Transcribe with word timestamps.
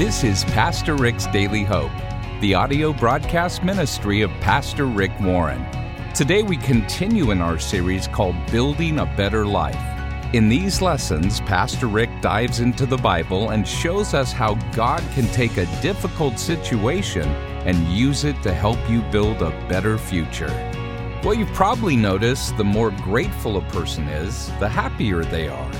This 0.00 0.24
is 0.24 0.44
Pastor 0.44 0.96
Rick's 0.96 1.26
Daily 1.26 1.62
Hope, 1.62 1.92
the 2.40 2.54
audio 2.54 2.90
broadcast 2.90 3.62
ministry 3.62 4.22
of 4.22 4.30
Pastor 4.40 4.86
Rick 4.86 5.12
Warren. 5.20 5.62
Today 6.14 6.42
we 6.42 6.56
continue 6.56 7.32
in 7.32 7.42
our 7.42 7.58
series 7.58 8.08
called 8.08 8.34
Building 8.50 9.00
a 9.00 9.04
Better 9.04 9.44
Life. 9.44 9.76
In 10.32 10.48
these 10.48 10.80
lessons, 10.80 11.42
Pastor 11.42 11.86
Rick 11.86 12.08
dives 12.22 12.60
into 12.60 12.86
the 12.86 12.96
Bible 12.96 13.50
and 13.50 13.68
shows 13.68 14.14
us 14.14 14.32
how 14.32 14.54
God 14.72 15.02
can 15.12 15.26
take 15.32 15.58
a 15.58 15.66
difficult 15.82 16.38
situation 16.38 17.28
and 17.66 17.86
use 17.88 18.24
it 18.24 18.42
to 18.42 18.54
help 18.54 18.78
you 18.88 19.02
build 19.12 19.42
a 19.42 19.50
better 19.68 19.98
future. 19.98 20.48
Well, 21.22 21.34
you've 21.34 21.52
probably 21.52 21.94
noticed 21.94 22.56
the 22.56 22.64
more 22.64 22.90
grateful 22.90 23.58
a 23.58 23.62
person 23.68 24.08
is, 24.08 24.46
the 24.60 24.68
happier 24.70 25.24
they 25.24 25.48
are. 25.48 25.72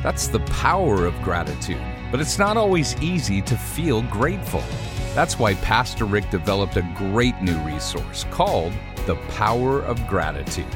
That's 0.00 0.28
the 0.28 0.38
power 0.40 1.06
of 1.06 1.20
gratitude. 1.22 1.82
But 2.14 2.20
it's 2.20 2.38
not 2.38 2.56
always 2.56 2.94
easy 3.02 3.42
to 3.42 3.56
feel 3.56 4.02
grateful. 4.02 4.62
That's 5.16 5.36
why 5.36 5.54
Pastor 5.54 6.04
Rick 6.04 6.30
developed 6.30 6.76
a 6.76 6.88
great 6.94 7.42
new 7.42 7.58
resource 7.64 8.24
called 8.30 8.72
The 9.04 9.16
Power 9.30 9.82
of 9.82 10.06
Gratitude. 10.06 10.68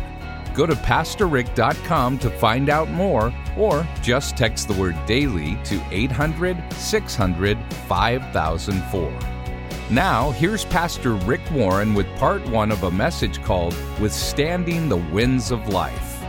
Go 0.52 0.66
to 0.66 0.74
PastorRick.com 0.74 2.18
to 2.18 2.28
find 2.28 2.68
out 2.68 2.90
more, 2.90 3.32
or 3.56 3.86
just 4.02 4.36
text 4.36 4.66
the 4.66 4.74
word 4.74 4.96
daily 5.06 5.56
to 5.62 5.80
800 5.92 6.60
600 6.72 7.56
5004. 7.86 9.18
Now, 9.92 10.32
here's 10.32 10.64
Pastor 10.64 11.12
Rick 11.14 11.48
Warren 11.52 11.94
with 11.94 12.08
part 12.16 12.44
one 12.48 12.72
of 12.72 12.82
a 12.82 12.90
message 12.90 13.44
called 13.44 13.76
Withstanding 14.00 14.88
the 14.88 14.96
Winds 14.96 15.52
of 15.52 15.68
Life. 15.68 16.20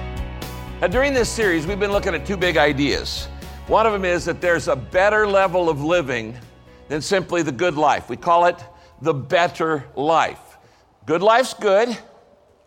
Now, 0.82 0.88
during 0.88 1.16
this 1.16 1.30
series, 1.30 1.66
we've 1.66 1.80
been 1.80 1.92
looking 1.92 2.14
at 2.14 2.28
two 2.28 2.38
big 2.38 2.58
ideas. 2.58 3.28
One 3.70 3.86
of 3.86 3.94
them 3.94 4.04
is 4.04 4.26
that 4.26 4.42
there's 4.42 4.68
a 4.68 4.76
better 4.76 5.28
level 5.28 5.70
of 5.70 5.84
living 5.84 6.36
than 6.88 7.04
simply 7.04 7.44
the 7.44 7.52
good 7.52 7.76
life. 7.76 8.10
We 8.10 8.18
call 8.18 8.46
it 8.46 8.58
the 9.04 9.14
better 9.14 9.86
life. 9.96 10.58
Good 11.06 11.22
life's 11.22 11.54
good. 11.54 11.96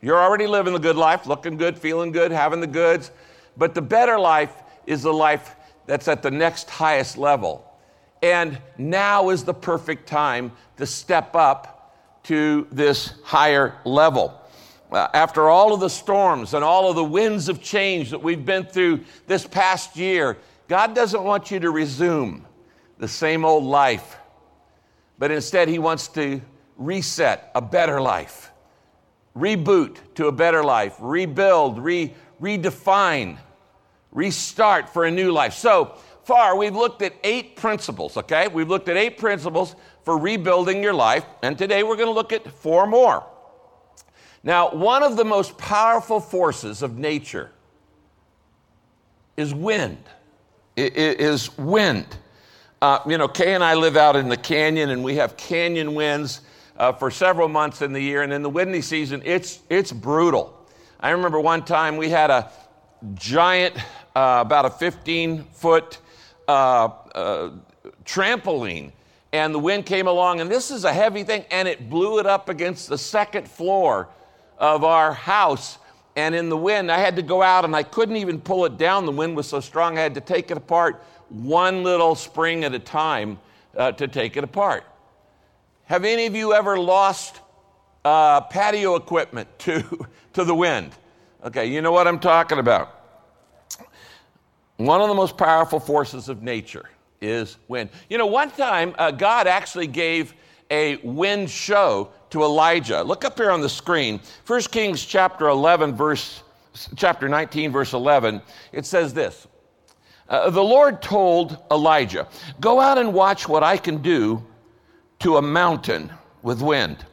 You're 0.01 0.23
already 0.23 0.47
living 0.47 0.73
the 0.73 0.79
good 0.79 0.95
life, 0.95 1.27
looking 1.27 1.57
good, 1.57 1.77
feeling 1.77 2.13
good, 2.13 2.31
having 2.31 2.61
the 2.61 2.69
goods. 2.69 3.11
But 3.57 3.75
the 3.75 3.83
better 3.83 4.17
life 4.17 4.53
is 4.87 5.03
the 5.03 5.13
life 5.13 5.57
that's 5.87 6.07
at 6.07 6.23
the 6.23 6.31
next 6.31 6.71
highest 6.71 7.19
level. 7.19 7.69
And 8.23 8.61
now 8.79 9.31
is 9.31 9.43
the 9.43 9.55
perfect 9.55 10.07
time 10.07 10.53
to 10.77 10.87
step 10.87 11.35
up 11.35 11.99
to 12.25 12.69
this 12.71 13.15
higher 13.25 13.75
level. 13.85 14.41
Uh, 14.93 15.09
after 15.15 15.49
all 15.49 15.75
of 15.75 15.81
the 15.81 15.91
storms 15.91 16.55
and 16.55 16.63
all 16.63 16.89
of 16.89 16.95
the 16.95 17.03
winds 17.03 17.49
of 17.49 17.61
change 17.61 18.11
that 18.11 18.23
we've 18.23 18.45
been 18.45 18.65
through 18.65 19.01
this 19.27 19.45
past 19.45 19.97
year, 19.97 20.37
God 20.73 20.95
doesn't 20.95 21.23
want 21.23 21.51
you 21.51 21.61
to 21.61 21.71
resume 21.71 22.47
the 22.97 23.07
same 23.07 23.45
old 23.45 23.63
life, 23.63 24.17
but 25.19 25.31
instead, 25.31 25.69
He 25.69 25.79
wants 25.79 26.09
to 26.09 26.41
reset 26.79 27.51
a 27.55 27.61
better 27.61 28.01
life, 28.01 28.51
reboot 29.37 29.99
to 30.15 30.29
a 30.29 30.33
better 30.33 30.65
life, 30.65 30.97
rebuild, 30.99 31.79
re- 31.79 32.15
redefine, 32.41 33.37
restart 34.13 34.89
for 34.89 35.05
a 35.05 35.11
new 35.11 35.31
life. 35.31 35.53
So 35.53 35.99
far, 36.25 36.57
we've 36.57 36.75
looked 36.75 37.03
at 37.03 37.13
eight 37.23 37.57
principles, 37.57 38.17
okay? 38.17 38.49
We've 38.49 38.71
looked 38.71 38.89
at 38.89 38.97
eight 38.97 39.19
principles 39.19 39.77
for 40.07 40.17
rebuilding 40.17 40.83
your 40.83 40.95
life, 40.95 41.27
and 41.43 41.59
today 41.59 41.83
we're 41.83 41.97
going 41.97 42.09
to 42.09 42.15
look 42.15 42.33
at 42.33 42.51
four 42.51 42.87
more. 42.87 43.27
Now, 44.43 44.71
one 44.71 45.03
of 45.03 45.19
the 45.19 45.25
most 45.27 45.59
powerful 45.59 46.19
forces 46.19 46.81
of 46.81 46.97
nature 46.97 47.51
is 49.37 49.53
wind 49.53 49.99
is 50.77 51.57
wind. 51.59 52.07
Uh, 52.81 52.99
you 53.07 53.19
know, 53.19 53.29
Kay 53.29 53.55
and 53.55 53.63
I 53.63 53.75
live 53.75 53.97
out 53.97 54.17
in 54.17 54.29
the 54.29 54.37
canyon, 54.37 54.91
and 54.91 55.05
we 55.05 55.17
have 55.17 55.37
canyon 55.37 55.95
winds 55.95 56.41
uh, 56.77 56.93
for 56.93 57.11
several 57.11 57.49
months 57.49 57.83
in 57.83 57.93
the 57.93 58.01
year. 58.01 58.23
And 58.23 58.33
in 58.33 58.43
the 58.43 58.51
windy 58.51 58.83
season, 58.83 59.23
it's 59.25 59.61
it's 59.71 59.93
brutal. 59.93 60.59
I 61.01 61.11
remember 61.11 61.41
one 61.41 61.65
time 61.65 61.97
we 61.97 62.11
had 62.11 62.31
a 62.31 62.51
giant, 63.15 63.77
uh, 64.15 64.39
about 64.45 64.65
a 64.65 64.71
15 64.71 65.45
foot 65.53 65.99
uh, 66.49 66.89
uh, 67.15 67.51
trampoline, 68.05 68.93
and 69.33 69.55
the 69.55 69.59
wind 69.59 69.87
came 69.87 70.07
along, 70.07 70.41
and 70.41 70.51
this 70.51 70.71
is 70.71 70.85
a 70.85 70.93
heavy 70.93 71.25
thing, 71.25 71.45
and 71.51 71.67
it 71.67 71.91
blew 71.91 72.19
it 72.19 72.27
up 72.27 72.49
against 72.49 72.89
the 72.89 72.99
second 72.99 73.49
floor 73.49 74.09
of 74.59 74.85
our 74.85 75.13
house 75.13 75.79
and 76.17 76.35
in 76.35 76.49
the 76.49 76.57
wind, 76.57 76.93
I 76.93 76.99
had 76.99 77.17
to 77.17 77.23
go 77.23 77.43
out 77.43 77.65
and 77.65 77.75
I 77.75 77.83
couldn't 77.83 78.17
even 78.17 78.41
pull 78.41 78.65
it 78.67 78.77
down. 78.77 79.07
The 79.07 79.13
wind 79.13 79.37
was 79.37 79.49
so 79.49 79.61
strong, 79.61 79.99
I 79.99 80.03
had 80.03 80.15
to 80.15 80.21
take 80.21 80.51
it 80.51 80.57
apart 80.57 81.03
one 81.33 81.83
little 81.83 82.15
spring 82.15 82.65
at 82.65 82.75
a 82.75 82.79
time 82.79 83.39
uh, 83.77 83.93
to 83.93 84.07
take 84.07 84.37
it 84.37 84.45
apart. 84.45 84.85
Have 85.85 86.05
any 86.05 86.27
of 86.27 86.37
you 86.37 86.53
ever 86.53 86.79
lost 86.79 87.41
uh, 88.05 88.43
patio 88.43 88.97
equipment 88.97 89.49
to, 89.61 90.07
to 90.35 90.45
the 90.45 90.55
wind? 90.55 90.93
Okay, 91.45 91.67
you 91.67 91.83
know 91.83 91.93
what 91.93 92.07
I'm 92.07 92.21
talking 92.21 92.59
about. 92.59 92.99
One 94.77 95.01
of 95.01 95.09
the 95.09 95.15
most 95.15 95.37
powerful 95.37 95.81
forces 95.81 96.29
of 96.29 96.43
nature 96.43 96.89
is 97.21 97.57
wind. 97.69 97.91
You 98.09 98.19
know, 98.19 98.27
one 98.27 98.51
time 98.51 98.95
uh, 98.99 99.11
God 99.11 99.47
actually 99.47 99.87
gave 99.87 100.35
a 100.71 100.97
wind 100.97 101.51
show 101.51 102.11
to 102.33 102.43
Elijah. 102.43 103.03
Look 103.03 103.25
up 103.25 103.39
here 103.39 103.51
on 103.51 103.61
the 103.61 103.69
screen. 103.69 104.19
1 104.47 104.61
Kings 104.63 105.05
chapter 105.05 105.49
11 105.49 105.95
verse 105.95 106.43
chapter 106.97 107.29
19 107.29 107.71
verse 107.71 107.93
11. 107.93 108.41
It 108.73 108.87
says 108.87 109.15
this. 109.15 109.47
Uh, 110.29 110.49
the 110.49 110.63
Lord 110.63 111.03
told 111.03 111.59
Elijah, 111.71 112.27
"Go 112.59 112.81
out 112.81 112.97
and 112.97 113.13
watch 113.13 113.49
what 113.49 113.63
I 113.63 113.77
can 113.77 113.99
do 113.99 114.43
to 115.19 115.37
a 115.37 115.43
mountain 115.43 116.11
with 116.43 116.63
wind." 116.63 117.05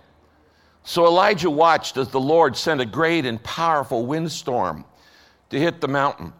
So 0.84 1.06
Elijah 1.06 1.50
watched 1.50 1.98
as 1.98 2.08
the 2.08 2.20
Lord 2.20 2.56
sent 2.56 2.80
a 2.80 2.86
great 2.86 3.26
and 3.26 3.44
powerful 3.44 4.06
windstorm 4.06 4.86
to 5.50 5.60
hit 5.60 5.82
the 5.82 5.88
mountain. 5.90 6.32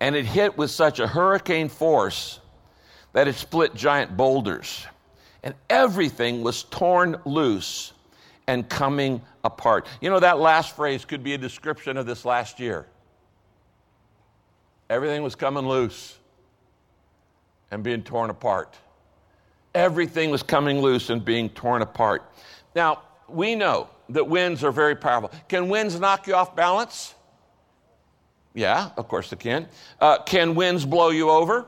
And 0.00 0.14
it 0.14 0.26
hit 0.26 0.58
with 0.58 0.70
such 0.70 1.00
a 1.00 1.06
hurricane 1.06 1.70
force 1.70 2.40
that 3.14 3.26
it 3.26 3.36
split 3.36 3.74
giant 3.74 4.16
boulders 4.16 4.86
and 5.42 5.54
everything 5.68 6.42
was 6.42 6.64
torn 6.64 7.16
loose 7.24 7.92
and 8.46 8.68
coming 8.68 9.22
apart. 9.44 9.86
You 10.00 10.10
know, 10.10 10.20
that 10.20 10.38
last 10.38 10.76
phrase 10.76 11.04
could 11.04 11.22
be 11.22 11.34
a 11.34 11.38
description 11.38 11.96
of 11.96 12.06
this 12.06 12.24
last 12.24 12.60
year. 12.60 12.86
Everything 14.88 15.22
was 15.22 15.34
coming 15.34 15.66
loose 15.66 16.18
and 17.70 17.82
being 17.82 18.02
torn 18.02 18.30
apart. 18.30 18.76
Everything 19.74 20.30
was 20.30 20.42
coming 20.42 20.80
loose 20.80 21.10
and 21.10 21.24
being 21.24 21.48
torn 21.48 21.80
apart. 21.82 22.24
Now, 22.74 23.02
we 23.28 23.54
know 23.54 23.88
that 24.08 24.26
winds 24.26 24.64
are 24.64 24.72
very 24.72 24.96
powerful. 24.96 25.30
Can 25.48 25.68
winds 25.68 25.98
knock 26.00 26.26
you 26.26 26.34
off 26.34 26.56
balance? 26.56 27.14
Yeah, 28.52 28.90
of 28.96 29.06
course 29.06 29.30
they 29.30 29.36
can. 29.36 29.68
Uh, 30.00 30.18
can 30.24 30.56
winds 30.56 30.84
blow 30.84 31.10
you 31.10 31.30
over? 31.30 31.66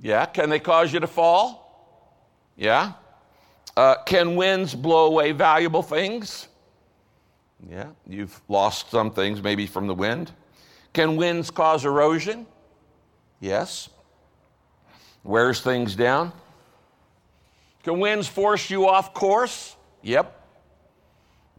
Yeah. 0.00 0.26
Can 0.26 0.50
they 0.50 0.58
cause 0.58 0.92
you 0.92 0.98
to 1.00 1.06
fall? 1.06 1.61
Yeah? 2.62 2.92
Uh, 3.76 3.96
can 4.04 4.36
winds 4.36 4.72
blow 4.72 5.06
away 5.06 5.32
valuable 5.32 5.82
things? 5.82 6.46
Yeah, 7.68 7.88
you've 8.06 8.40
lost 8.48 8.88
some 8.92 9.10
things 9.10 9.42
maybe 9.42 9.66
from 9.66 9.88
the 9.88 9.94
wind. 9.94 10.30
Can 10.92 11.16
winds 11.16 11.50
cause 11.50 11.84
erosion? 11.84 12.46
Yes. 13.40 13.88
Wears 15.24 15.60
things 15.60 15.96
down. 15.96 16.32
Can 17.82 17.98
winds 17.98 18.28
force 18.28 18.70
you 18.70 18.88
off 18.88 19.12
course? 19.12 19.74
Yep. 20.02 20.40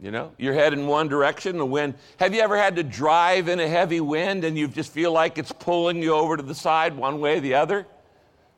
You 0.00 0.10
know, 0.10 0.32
you're 0.38 0.54
heading 0.54 0.86
one 0.86 1.08
direction, 1.08 1.58
the 1.58 1.66
wind. 1.66 1.96
Have 2.16 2.34
you 2.34 2.40
ever 2.40 2.56
had 2.56 2.76
to 2.76 2.82
drive 2.82 3.48
in 3.48 3.60
a 3.60 3.68
heavy 3.68 4.00
wind 4.00 4.44
and 4.44 4.56
you 4.56 4.68
just 4.68 4.90
feel 4.90 5.12
like 5.12 5.36
it's 5.36 5.52
pulling 5.52 6.02
you 6.02 6.14
over 6.14 6.38
to 6.38 6.42
the 6.42 6.54
side 6.54 6.96
one 6.96 7.20
way 7.20 7.36
or 7.36 7.40
the 7.40 7.56
other? 7.56 7.86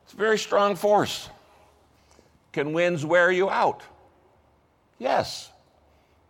It's 0.05 0.13
a 0.13 0.17
very 0.17 0.37
strong 0.37 0.77
force. 0.77 1.29
Can 2.57 2.73
winds 2.73 3.05
wear 3.05 3.29
you 3.29 3.51
out? 3.51 3.83
Yes. 4.97 5.51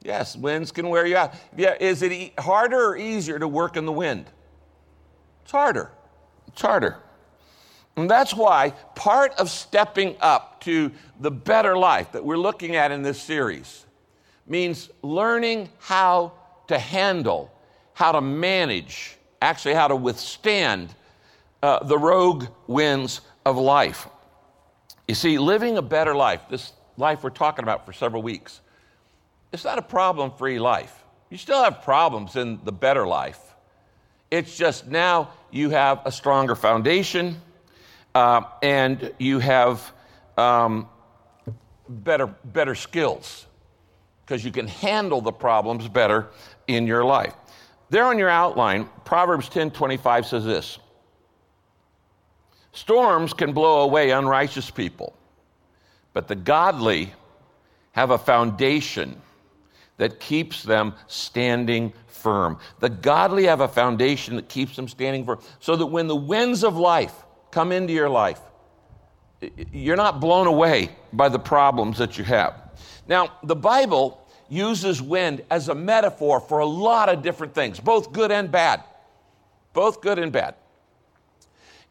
Yes, 0.01 0.35
winds 0.35 0.73
can 0.73 0.89
wear 0.89 1.05
you 1.05 1.15
out. 1.15 1.33
Yeah, 1.55 1.75
is 1.79 2.01
it 2.01 2.11
e- 2.11 2.33
harder 2.37 2.89
or 2.89 2.97
easier 2.97 3.39
to 3.39 3.47
work 3.47 3.77
in 3.77 3.85
the 3.85 3.93
wind? 3.93 4.25
It's 5.43 5.53
harder. 5.53 5.89
It's 6.49 6.61
harder. 6.61 6.97
And 7.95 8.09
that's 8.09 8.33
why 8.33 8.71
part 8.93 9.31
of 9.39 9.49
stepping 9.49 10.17
up 10.19 10.59
to 10.65 10.91
the 11.17 11.31
better 11.31 11.77
life 11.77 12.11
that 12.11 12.25
we're 12.25 12.35
looking 12.35 12.75
at 12.75 12.91
in 12.91 13.03
this 13.03 13.21
series 13.21 13.85
means 14.45 14.89
learning 15.03 15.69
how 15.79 16.33
to 16.67 16.77
handle, 16.77 17.49
how 17.93 18.11
to 18.11 18.19
manage, 18.19 19.15
actually, 19.41 19.75
how 19.75 19.87
to 19.87 19.95
withstand 19.95 20.93
uh, 21.63 21.85
the 21.85 21.97
rogue 21.97 22.47
winds 22.67 23.21
of 23.45 23.55
life. 23.55 24.09
You 25.07 25.15
see, 25.15 25.37
living 25.37 25.77
a 25.77 25.81
better 25.81 26.15
life, 26.15 26.41
this 26.49 26.73
life 26.97 27.23
we're 27.23 27.29
talking 27.29 27.63
about 27.63 27.85
for 27.85 27.93
several 27.93 28.21
weeks, 28.21 28.59
it's 29.53 29.63
not 29.63 29.77
a 29.77 29.81
problem 29.81 30.31
free 30.31 30.59
life. 30.59 31.03
You 31.29 31.37
still 31.37 31.63
have 31.63 31.81
problems 31.81 32.35
in 32.35 32.59
the 32.63 32.71
better 32.71 33.07
life. 33.07 33.39
It's 34.29 34.57
just 34.57 34.87
now 34.87 35.29
you 35.51 35.69
have 35.69 36.01
a 36.05 36.11
stronger 36.11 36.55
foundation 36.55 37.41
uh, 38.13 38.41
and 38.61 39.13
you 39.17 39.39
have 39.39 39.93
um, 40.37 40.89
better, 41.87 42.27
better 42.27 42.75
skills 42.75 43.45
because 44.25 44.43
you 44.43 44.51
can 44.51 44.67
handle 44.67 45.21
the 45.21 45.31
problems 45.31 45.87
better 45.87 46.27
in 46.67 46.85
your 46.85 47.05
life. 47.05 47.33
There 47.89 48.03
on 48.03 48.19
your 48.19 48.29
outline, 48.29 48.89
Proverbs 49.05 49.47
10:25 49.49 50.25
says 50.25 50.43
this. 50.43 50.79
Storms 52.77 53.33
can 53.33 53.53
blow 53.53 53.81
away 53.81 54.11
unrighteous 54.11 54.69
people, 54.69 55.15
but 56.13 56.27
the 56.27 56.35
godly 56.35 57.11
have 57.93 58.11
a 58.11 58.19
foundation 58.19 59.19
that 59.97 60.19
keeps 60.19 60.61
them 60.61 60.93
standing 61.07 61.91
firm. 62.05 62.59
The 62.79 62.89
godly 62.89 63.45
have 63.45 63.61
a 63.61 63.67
foundation 63.67 64.35
that 64.35 64.47
keeps 64.47 64.75
them 64.75 64.87
standing 64.87 65.25
firm. 65.25 65.39
So 65.59 65.75
that 65.75 65.87
when 65.87 66.07
the 66.07 66.15
winds 66.15 66.63
of 66.63 66.77
life 66.77 67.15
come 67.49 67.71
into 67.71 67.93
your 67.93 68.09
life, 68.09 68.39
you're 69.71 69.95
not 69.95 70.19
blown 70.19 70.45
away 70.45 70.95
by 71.11 71.29
the 71.29 71.39
problems 71.39 71.97
that 71.97 72.19
you 72.19 72.25
have. 72.25 72.61
Now, 73.07 73.31
the 73.41 73.55
Bible 73.55 74.23
uses 74.49 75.01
wind 75.01 75.43
as 75.49 75.69
a 75.69 75.75
metaphor 75.75 76.39
for 76.39 76.59
a 76.59 76.65
lot 76.65 77.09
of 77.09 77.23
different 77.23 77.55
things, 77.55 77.79
both 77.79 78.13
good 78.13 78.31
and 78.31 78.51
bad. 78.51 78.83
Both 79.73 80.01
good 80.01 80.19
and 80.19 80.31
bad. 80.31 80.53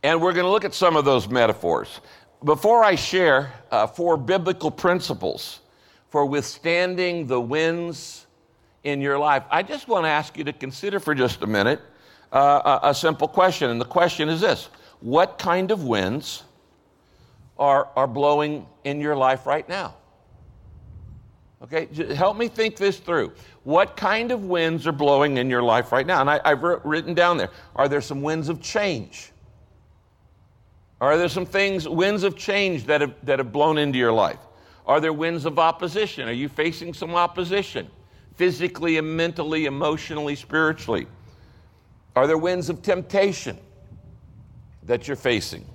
And 0.06 0.22
we're 0.22 0.32
going 0.32 0.44
to 0.46 0.50
look 0.52 0.64
at 0.64 0.72
some 0.72 0.94
of 0.94 1.04
those 1.04 1.28
metaphors. 1.28 2.00
Before 2.44 2.84
I 2.84 2.94
share 2.94 3.52
uh, 3.72 3.88
four 3.88 4.16
biblical 4.16 4.70
principles 4.70 5.62
for 6.10 6.24
withstanding 6.26 7.26
the 7.26 7.40
winds 7.40 8.28
in 8.84 9.00
your 9.00 9.18
life, 9.18 9.42
I 9.50 9.64
just 9.64 9.88
want 9.88 10.04
to 10.04 10.08
ask 10.08 10.38
you 10.38 10.44
to 10.44 10.52
consider 10.52 11.00
for 11.00 11.12
just 11.12 11.42
a 11.42 11.46
minute 11.48 11.80
uh, 12.30 12.78
a, 12.84 12.90
a 12.90 12.94
simple 12.94 13.26
question. 13.26 13.68
And 13.68 13.80
the 13.80 13.84
question 13.84 14.28
is 14.28 14.40
this 14.40 14.68
What 15.00 15.38
kind 15.38 15.72
of 15.72 15.82
winds 15.82 16.44
are, 17.58 17.88
are 17.96 18.06
blowing 18.06 18.64
in 18.84 19.00
your 19.00 19.16
life 19.16 19.44
right 19.44 19.68
now? 19.68 19.96
Okay, 21.64 21.88
help 22.14 22.36
me 22.36 22.46
think 22.46 22.76
this 22.76 23.00
through. 23.00 23.32
What 23.64 23.96
kind 23.96 24.30
of 24.30 24.44
winds 24.44 24.86
are 24.86 24.92
blowing 24.92 25.38
in 25.38 25.50
your 25.50 25.64
life 25.64 25.90
right 25.90 26.06
now? 26.06 26.20
And 26.20 26.30
I, 26.30 26.40
have 26.44 26.62
written 26.62 27.12
down 27.12 27.38
there 27.38 27.50
are 27.74 27.88
there 27.88 28.00
some 28.00 28.22
winds 28.22 28.48
of 28.48 28.60
change? 28.60 29.32
Are 31.00 31.18
there 31.18 31.28
some 31.28 31.46
things, 31.46 31.86
winds 31.88 32.22
of 32.22 32.36
change 32.36 32.84
that 32.84 33.00
have, 33.02 33.14
that 33.24 33.38
have 33.38 33.52
blown 33.52 33.76
into 33.76 33.98
your 33.98 34.12
life? 34.12 34.38
Are 34.86 35.00
there 35.00 35.12
winds 35.12 35.44
of 35.44 35.58
opposition? 35.58 36.28
Are 36.28 36.32
you 36.32 36.48
facing 36.48 36.94
some 36.94 37.14
opposition? 37.14 37.90
Physically 38.36 38.96
and 38.96 39.16
mentally, 39.16 39.66
emotionally, 39.66 40.36
spiritually? 40.36 41.06
Are 42.14 42.26
there 42.26 42.38
winds 42.38 42.70
of 42.70 42.82
temptation 42.82 43.58
that 44.84 45.06
you're 45.06 45.16
facing? 45.16 45.66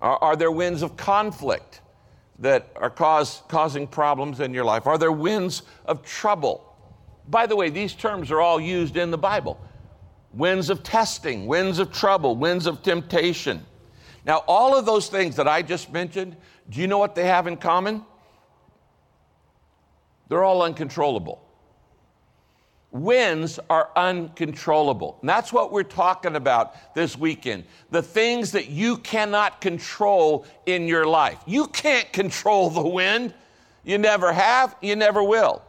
Are, 0.00 0.18
are 0.18 0.36
there 0.36 0.52
winds 0.52 0.82
of 0.82 0.96
conflict 0.96 1.80
that 2.38 2.70
are 2.76 2.90
cause, 2.90 3.42
causing 3.48 3.86
problems 3.86 4.40
in 4.40 4.54
your 4.54 4.64
life? 4.64 4.86
Are 4.86 4.98
there 4.98 5.12
winds 5.12 5.62
of 5.86 6.02
trouble? 6.02 6.76
By 7.28 7.46
the 7.46 7.56
way, 7.56 7.70
these 7.70 7.94
terms 7.94 8.30
are 8.30 8.40
all 8.40 8.60
used 8.60 8.96
in 8.96 9.10
the 9.10 9.18
Bible 9.18 9.60
winds 10.32 10.68
of 10.68 10.82
testing, 10.82 11.46
winds 11.46 11.78
of 11.78 11.92
trouble, 11.92 12.36
winds 12.36 12.66
of 12.66 12.82
temptation. 12.82 13.64
Now, 14.24 14.38
all 14.46 14.76
of 14.76 14.86
those 14.86 15.08
things 15.08 15.36
that 15.36 15.46
I 15.46 15.62
just 15.62 15.92
mentioned, 15.92 16.36
do 16.70 16.80
you 16.80 16.86
know 16.86 16.98
what 16.98 17.14
they 17.14 17.26
have 17.26 17.46
in 17.46 17.56
common? 17.56 18.02
They're 20.28 20.44
all 20.44 20.62
uncontrollable 20.62 21.44
winds 22.94 23.58
are 23.68 23.90
uncontrollable. 23.96 25.18
And 25.20 25.28
that's 25.28 25.52
what 25.52 25.72
we're 25.72 25.82
talking 25.82 26.36
about 26.36 26.94
this 26.94 27.18
weekend. 27.18 27.64
The 27.90 28.02
things 28.02 28.52
that 28.52 28.68
you 28.70 28.98
cannot 28.98 29.60
control 29.60 30.46
in 30.64 30.86
your 30.86 31.04
life. 31.04 31.38
You 31.44 31.66
can't 31.66 32.10
control 32.12 32.70
the 32.70 32.86
wind. 32.86 33.34
You 33.82 33.98
never 33.98 34.32
have, 34.32 34.76
you 34.80 34.94
never 34.94 35.22
will. 35.22 35.60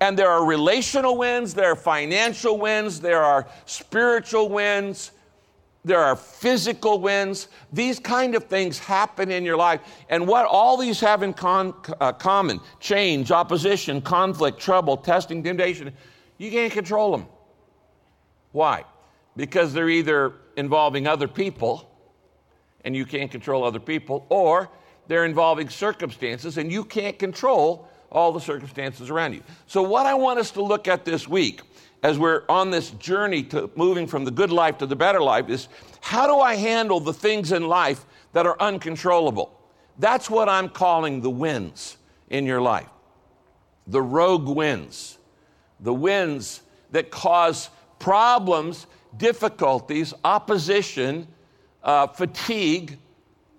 And 0.00 0.18
there 0.18 0.28
are 0.28 0.44
relational 0.44 1.16
winds, 1.16 1.54
there 1.54 1.70
are 1.70 1.76
financial 1.76 2.58
winds, 2.58 3.00
there 3.00 3.22
are 3.22 3.46
spiritual 3.66 4.48
winds, 4.48 5.12
there 5.84 5.98
are 5.98 6.14
physical 6.14 7.00
winds. 7.00 7.48
These 7.72 7.98
kind 7.98 8.34
of 8.34 8.44
things 8.44 8.78
happen 8.78 9.30
in 9.30 9.44
your 9.44 9.56
life. 9.56 9.80
And 10.08 10.28
what 10.28 10.46
all 10.46 10.76
these 10.76 11.00
have 11.00 11.22
in 11.22 11.34
con- 11.34 11.74
uh, 12.00 12.12
common 12.12 12.60
change, 12.78 13.32
opposition, 13.32 14.00
conflict, 14.00 14.60
trouble, 14.60 14.96
testing, 14.96 15.42
temptation 15.42 15.92
you 16.42 16.50
can't 16.50 16.72
control 16.72 17.12
them. 17.12 17.26
Why? 18.50 18.84
Because 19.36 19.72
they're 19.72 19.88
either 19.88 20.32
involving 20.56 21.06
other 21.06 21.28
people, 21.28 21.88
and 22.84 22.96
you 22.96 23.06
can't 23.06 23.30
control 23.30 23.62
other 23.62 23.78
people, 23.78 24.26
or 24.28 24.68
they're 25.06 25.24
involving 25.24 25.68
circumstances, 25.68 26.58
and 26.58 26.70
you 26.72 26.84
can't 26.84 27.16
control 27.16 27.88
all 28.10 28.32
the 28.32 28.40
circumstances 28.40 29.08
around 29.08 29.34
you. 29.34 29.42
So, 29.68 29.82
what 29.82 30.04
I 30.04 30.14
want 30.14 30.40
us 30.40 30.50
to 30.52 30.62
look 30.62 30.88
at 30.88 31.04
this 31.04 31.28
week, 31.28 31.62
as 32.02 32.18
we're 32.18 32.42
on 32.48 32.70
this 32.70 32.90
journey 32.90 33.42
to 33.44 33.70
moving 33.76 34.06
from 34.06 34.24
the 34.24 34.30
good 34.30 34.50
life 34.50 34.78
to 34.78 34.86
the 34.86 34.96
better 34.96 35.20
life, 35.20 35.48
is 35.48 35.68
how 36.00 36.26
do 36.26 36.40
I 36.40 36.56
handle 36.56 37.00
the 37.00 37.12
things 37.12 37.52
in 37.52 37.68
life 37.68 38.04
that 38.32 38.46
are 38.46 38.60
uncontrollable? 38.60 39.58
That's 39.98 40.28
what 40.28 40.48
I'm 40.48 40.68
calling 40.68 41.20
the 41.20 41.30
winds 41.30 41.96
in 42.28 42.46
your 42.46 42.60
life. 42.60 42.88
The 43.86 44.02
rogue 44.02 44.48
winds 44.48 45.18
the 45.82 45.92
winds 45.92 46.62
that 46.92 47.10
cause 47.10 47.68
problems, 47.98 48.86
difficulties, 49.16 50.14
opposition, 50.24 51.26
uh, 51.82 52.06
fatigue, 52.06 52.98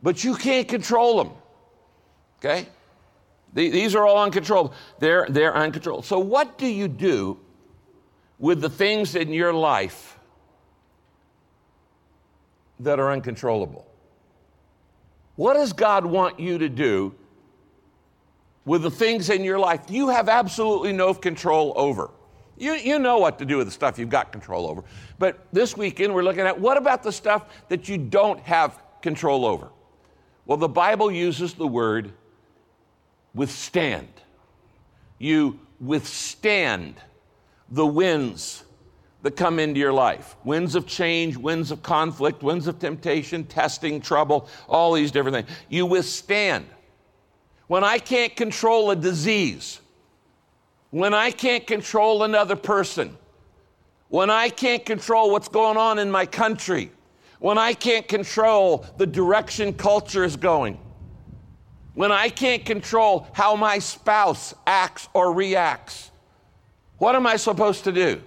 but 0.02 0.24
you 0.24 0.36
can't 0.36 0.68
control 0.68 1.24
them. 1.24 1.34
Okay? 2.40 2.68
These 3.54 3.94
are 3.94 4.08
all 4.08 4.24
uncontrollable. 4.24 4.74
They're, 5.00 5.28
they're 5.30 5.56
uncontrolled. 5.56 6.06
So, 6.06 6.18
what 6.18 6.58
do 6.58 6.66
you 6.66 6.88
do 6.88 7.40
with 8.40 8.62
the 8.62 8.70
things 8.70 9.16
in 9.16 9.32
your 9.32 9.54
life 9.54 10.20
that 12.80 13.00
are 13.00 13.12
uncontrollable? 13.12 13.86
What 15.36 15.54
does 15.54 15.74
God 15.74 16.06
want 16.06 16.40
you 16.40 16.58
to 16.60 16.70
do 16.70 17.16
with 18.66 18.82
the 18.82 18.92
things 18.92 19.30
in 19.30 19.44
your 19.44 19.60
life 19.60 19.82
you 19.90 20.10
have 20.10 20.30
absolutely 20.30 20.94
no 20.94 21.14
control 21.14 21.74
over. 21.76 22.10
You, 22.58 22.74
you 22.74 23.00
know 23.00 23.18
what 23.18 23.40
to 23.40 23.46
do 23.46 23.58
with 23.58 23.68
the 23.68 23.72
stuff 23.72 23.98
you've 23.98 24.10
got 24.10 24.32
control 24.32 24.68
over. 24.68 24.84
But 25.18 25.48
this 25.52 25.76
weekend, 25.76 26.14
we're 26.14 26.24
looking 26.24 26.46
at 26.46 26.60
what 26.60 26.78
about 26.78 27.04
the 27.04 27.12
stuff 27.12 27.46
that 27.70 27.90
you 27.90 27.98
don't 27.98 28.40
have 28.42 28.80
control 29.02 29.46
over? 29.46 29.70
Well, 30.46 30.58
the 30.58 30.70
Bible 30.70 31.12
uses 31.12 31.54
the 31.54 31.68
word 31.68 32.14
withstand. 33.34 34.08
You 35.18 35.60
withstand 35.80 36.96
the 37.74 37.86
winds 37.86 38.64
that 39.24 39.36
come 39.36 39.58
into 39.58 39.80
your 39.80 39.94
life 39.94 40.36
winds 40.44 40.76
of 40.76 40.86
change, 40.86 41.36
winds 41.36 41.72
of 41.72 41.82
conflict, 41.82 42.44
winds 42.44 42.68
of 42.68 42.78
temptation, 42.78 43.44
testing, 43.46 44.00
trouble, 44.00 44.48
all 44.70 44.94
these 44.94 45.12
different 45.12 45.36
things. 45.36 45.58
You 45.70 45.86
withstand 45.88 46.66
when 47.68 47.84
I 47.84 47.98
can't 47.98 48.36
control 48.36 48.92
a 48.92 48.96
disease, 48.96 49.80
when 50.92 51.16
I 51.16 51.32
can't 51.32 51.66
control 51.66 52.24
another 52.24 52.56
person, 52.56 53.18
when 54.10 54.30
I 54.30 54.50
can't 54.50 54.86
control 54.86 55.32
what's 55.32 55.48
going 55.48 55.78
on 55.78 55.98
in 55.98 56.12
my 56.12 56.28
country, 56.28 56.92
when 57.40 57.58
I 57.58 57.74
can't 57.74 58.08
control 58.08 58.86
the 58.98 59.08
direction 59.08 59.74
culture 59.74 60.24
is 60.24 60.36
going, 60.36 60.78
when 61.96 62.12
I 62.12 62.30
can't 62.30 62.64
control 62.64 63.28
how 63.34 63.56
my 63.56 63.80
spouse 63.80 64.54
acts 64.68 65.10
or 65.14 65.34
reacts, 65.34 66.12
what 67.04 67.18
am 67.18 67.28
I 67.28 67.36
supposed 67.36 67.84
to 67.84 67.92
do? 67.92 68.22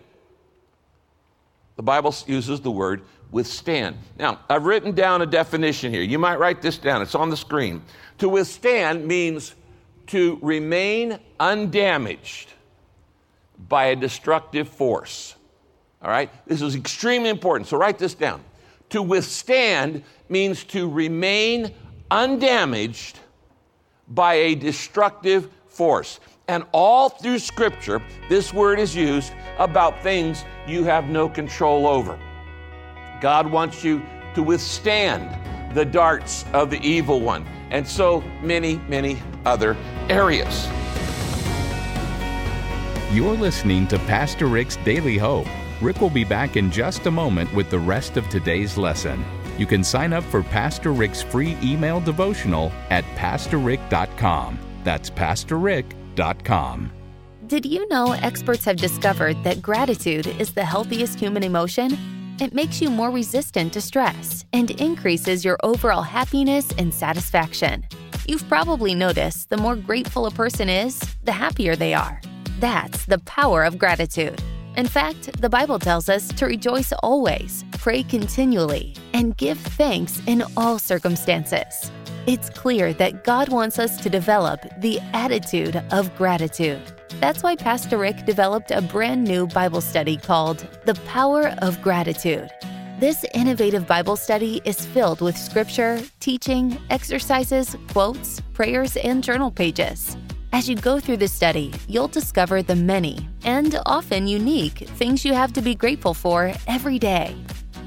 The 1.76 1.82
Bible 1.82 2.14
uses 2.26 2.60
the 2.60 2.70
word 2.70 3.00
withstand. 3.30 3.96
Now, 4.18 4.40
I've 4.50 4.66
written 4.66 4.92
down 4.92 5.22
a 5.22 5.26
definition 5.26 5.90
here. 5.90 6.02
You 6.02 6.18
might 6.18 6.38
write 6.38 6.60
this 6.60 6.76
down, 6.76 7.00
it's 7.00 7.14
on 7.14 7.30
the 7.30 7.38
screen. 7.38 7.80
To 8.18 8.28
withstand 8.28 9.06
means 9.06 9.54
to 10.08 10.38
remain 10.42 11.18
undamaged 11.40 12.52
by 13.66 13.86
a 13.86 13.96
destructive 13.96 14.68
force. 14.68 15.36
All 16.02 16.10
right? 16.10 16.30
This 16.46 16.60
is 16.60 16.74
extremely 16.74 17.30
important. 17.30 17.68
So 17.68 17.78
write 17.78 17.96
this 17.96 18.12
down. 18.12 18.44
To 18.90 19.00
withstand 19.00 20.04
means 20.28 20.64
to 20.64 20.86
remain 20.86 21.72
undamaged 22.10 23.20
by 24.06 24.34
a 24.34 24.54
destructive 24.54 25.48
force. 25.66 26.20
And 26.48 26.64
all 26.70 27.08
through 27.08 27.40
Scripture, 27.40 28.00
this 28.28 28.54
word 28.54 28.78
is 28.78 28.94
used 28.94 29.32
about 29.58 30.00
things 30.02 30.44
you 30.66 30.84
have 30.84 31.08
no 31.08 31.28
control 31.28 31.88
over. 31.88 32.16
God 33.20 33.50
wants 33.50 33.82
you 33.82 34.00
to 34.34 34.44
withstand 34.44 35.74
the 35.74 35.84
darts 35.84 36.44
of 36.52 36.70
the 36.70 36.80
evil 36.86 37.20
one, 37.20 37.44
and 37.70 37.86
so 37.86 38.22
many, 38.42 38.76
many 38.88 39.18
other 39.44 39.76
areas. 40.08 40.68
You're 43.12 43.36
listening 43.36 43.88
to 43.88 43.98
Pastor 44.00 44.46
Rick's 44.46 44.76
Daily 44.76 45.18
Hope. 45.18 45.48
Rick 45.82 46.00
will 46.00 46.10
be 46.10 46.24
back 46.24 46.56
in 46.56 46.70
just 46.70 47.06
a 47.06 47.10
moment 47.10 47.52
with 47.54 47.70
the 47.70 47.78
rest 47.78 48.16
of 48.16 48.28
today's 48.28 48.78
lesson. 48.78 49.24
You 49.58 49.66
can 49.66 49.82
sign 49.82 50.12
up 50.12 50.24
for 50.24 50.42
Pastor 50.44 50.92
Rick's 50.92 51.22
free 51.22 51.56
email 51.62 52.00
devotional 52.00 52.72
at 52.90 53.04
pastorrick.com. 53.16 54.58
That's 54.84 55.10
pastorrick.com. 56.16 56.90
Did 57.46 57.64
you 57.64 57.88
know 57.88 58.12
experts 58.12 58.64
have 58.64 58.76
discovered 58.76 59.42
that 59.44 59.62
gratitude 59.62 60.26
is 60.26 60.52
the 60.52 60.64
healthiest 60.64 61.18
human 61.18 61.44
emotion? 61.44 61.96
It 62.40 62.52
makes 62.52 62.82
you 62.82 62.90
more 62.90 63.10
resistant 63.10 63.72
to 63.74 63.80
stress 63.80 64.44
and 64.52 64.70
increases 64.72 65.44
your 65.44 65.56
overall 65.62 66.02
happiness 66.02 66.70
and 66.76 66.92
satisfaction. 66.92 67.86
You've 68.26 68.46
probably 68.48 68.94
noticed 68.94 69.48
the 69.48 69.56
more 69.56 69.76
grateful 69.76 70.26
a 70.26 70.30
person 70.30 70.68
is, 70.68 71.00
the 71.22 71.32
happier 71.32 71.76
they 71.76 71.94
are. 71.94 72.20
That's 72.58 73.06
the 73.06 73.20
power 73.20 73.64
of 73.64 73.78
gratitude. 73.78 74.42
In 74.76 74.86
fact, 74.86 75.40
the 75.40 75.48
Bible 75.48 75.78
tells 75.78 76.08
us 76.08 76.28
to 76.34 76.46
rejoice 76.46 76.92
always, 77.02 77.64
pray 77.78 78.02
continually, 78.02 78.94
and 79.14 79.36
give 79.36 79.58
thanks 79.58 80.20
in 80.26 80.42
all 80.56 80.78
circumstances. 80.78 81.90
It's 82.26 82.50
clear 82.50 82.92
that 82.94 83.22
God 83.22 83.50
wants 83.50 83.78
us 83.78 83.98
to 83.98 84.10
develop 84.10 84.58
the 84.80 84.98
attitude 85.12 85.80
of 85.92 86.12
gratitude. 86.16 86.82
That's 87.20 87.44
why 87.44 87.54
Pastor 87.54 87.98
Rick 87.98 88.26
developed 88.26 88.72
a 88.72 88.82
brand 88.82 89.22
new 89.22 89.46
Bible 89.46 89.80
study 89.80 90.16
called 90.16 90.66
The 90.86 90.96
Power 91.06 91.54
of 91.58 91.80
Gratitude. 91.82 92.50
This 92.98 93.24
innovative 93.32 93.86
Bible 93.86 94.16
study 94.16 94.60
is 94.64 94.84
filled 94.84 95.20
with 95.20 95.38
scripture, 95.38 96.02
teaching, 96.18 96.76
exercises, 96.90 97.76
quotes, 97.92 98.40
prayers, 98.54 98.96
and 98.96 99.22
journal 99.22 99.52
pages. 99.52 100.16
As 100.52 100.68
you 100.68 100.74
go 100.74 100.98
through 100.98 101.18
the 101.18 101.28
study, 101.28 101.72
you'll 101.86 102.08
discover 102.08 102.60
the 102.60 102.74
many 102.74 103.28
and 103.44 103.78
often 103.86 104.26
unique 104.26 104.78
things 104.98 105.24
you 105.24 105.32
have 105.32 105.52
to 105.52 105.62
be 105.62 105.76
grateful 105.76 106.12
for 106.12 106.52
every 106.66 106.98
day. 106.98 107.36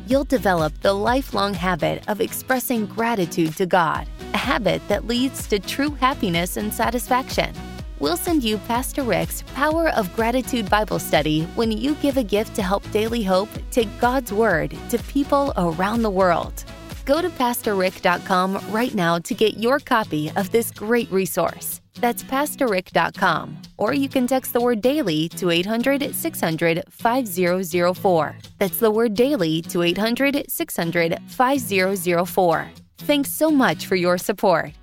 You'll 0.08 0.24
develop 0.24 0.74
the 0.81 0.93
lifelong 0.93 1.53
habit 1.53 2.08
of 2.08 2.22
expressing 2.22 2.86
gratitude 2.86 3.55
to 3.58 3.65
God, 3.65 4.08
a 4.33 4.38
habit 4.38 4.81
that 4.88 5.07
leads 5.07 5.48
to 5.48 5.59
true 5.59 5.91
happiness 5.91 6.57
and 6.57 6.74
satisfaction 6.74 7.53
we'll 8.00 8.17
send 8.17 8.43
you 8.43 8.57
Pastor 8.59 9.03
Rick's 9.03 9.43
Power 9.53 9.89
of 9.89 10.13
Gratitude 10.15 10.69
Bible 10.69 11.00
Study 11.00 11.43
when 11.55 11.71
you 11.71 11.95
give 11.95 12.17
a 12.17 12.24
gift 12.24 12.55
to 12.55 12.63
help 12.63 12.89
Daily 12.91 13.24
Hope 13.24 13.50
take 13.71 13.89
God's 14.00 14.31
Word 14.31 14.75
to 14.89 14.98
people 15.03 15.53
around 15.57 16.01
the 16.01 16.09
world. 16.09 16.63
Go 17.05 17.21
to 17.21 17.29
PastorRick.com 17.29 18.71
right 18.71 18.93
now 18.93 19.19
to 19.19 19.33
get 19.33 19.57
your 19.57 19.79
copy 19.79 20.31
of 20.36 20.51
this 20.51 20.71
great 20.71 21.12
resource. 21.12 21.81
That's 21.95 22.24
PastorRick.com, 22.24 23.57
or 23.77 23.93
you 23.93 24.07
can 24.07 24.27
text 24.27 24.53
the 24.53 24.62
word 24.62 24.81
daily 24.81 25.27
to 25.29 25.50
800 25.50 26.15
600 26.15 26.83
5004. 26.89 28.36
That's 28.57 28.77
the 28.77 28.91
word 28.91 29.15
daily 29.15 29.62
to 29.63 29.81
800 29.81 30.45
600 30.48 31.17
5004. 31.27 32.71
Thanks 33.00 33.32
so 33.32 33.50
much 33.50 33.86
for 33.86 33.96
your 33.96 34.18
support. 34.18 34.74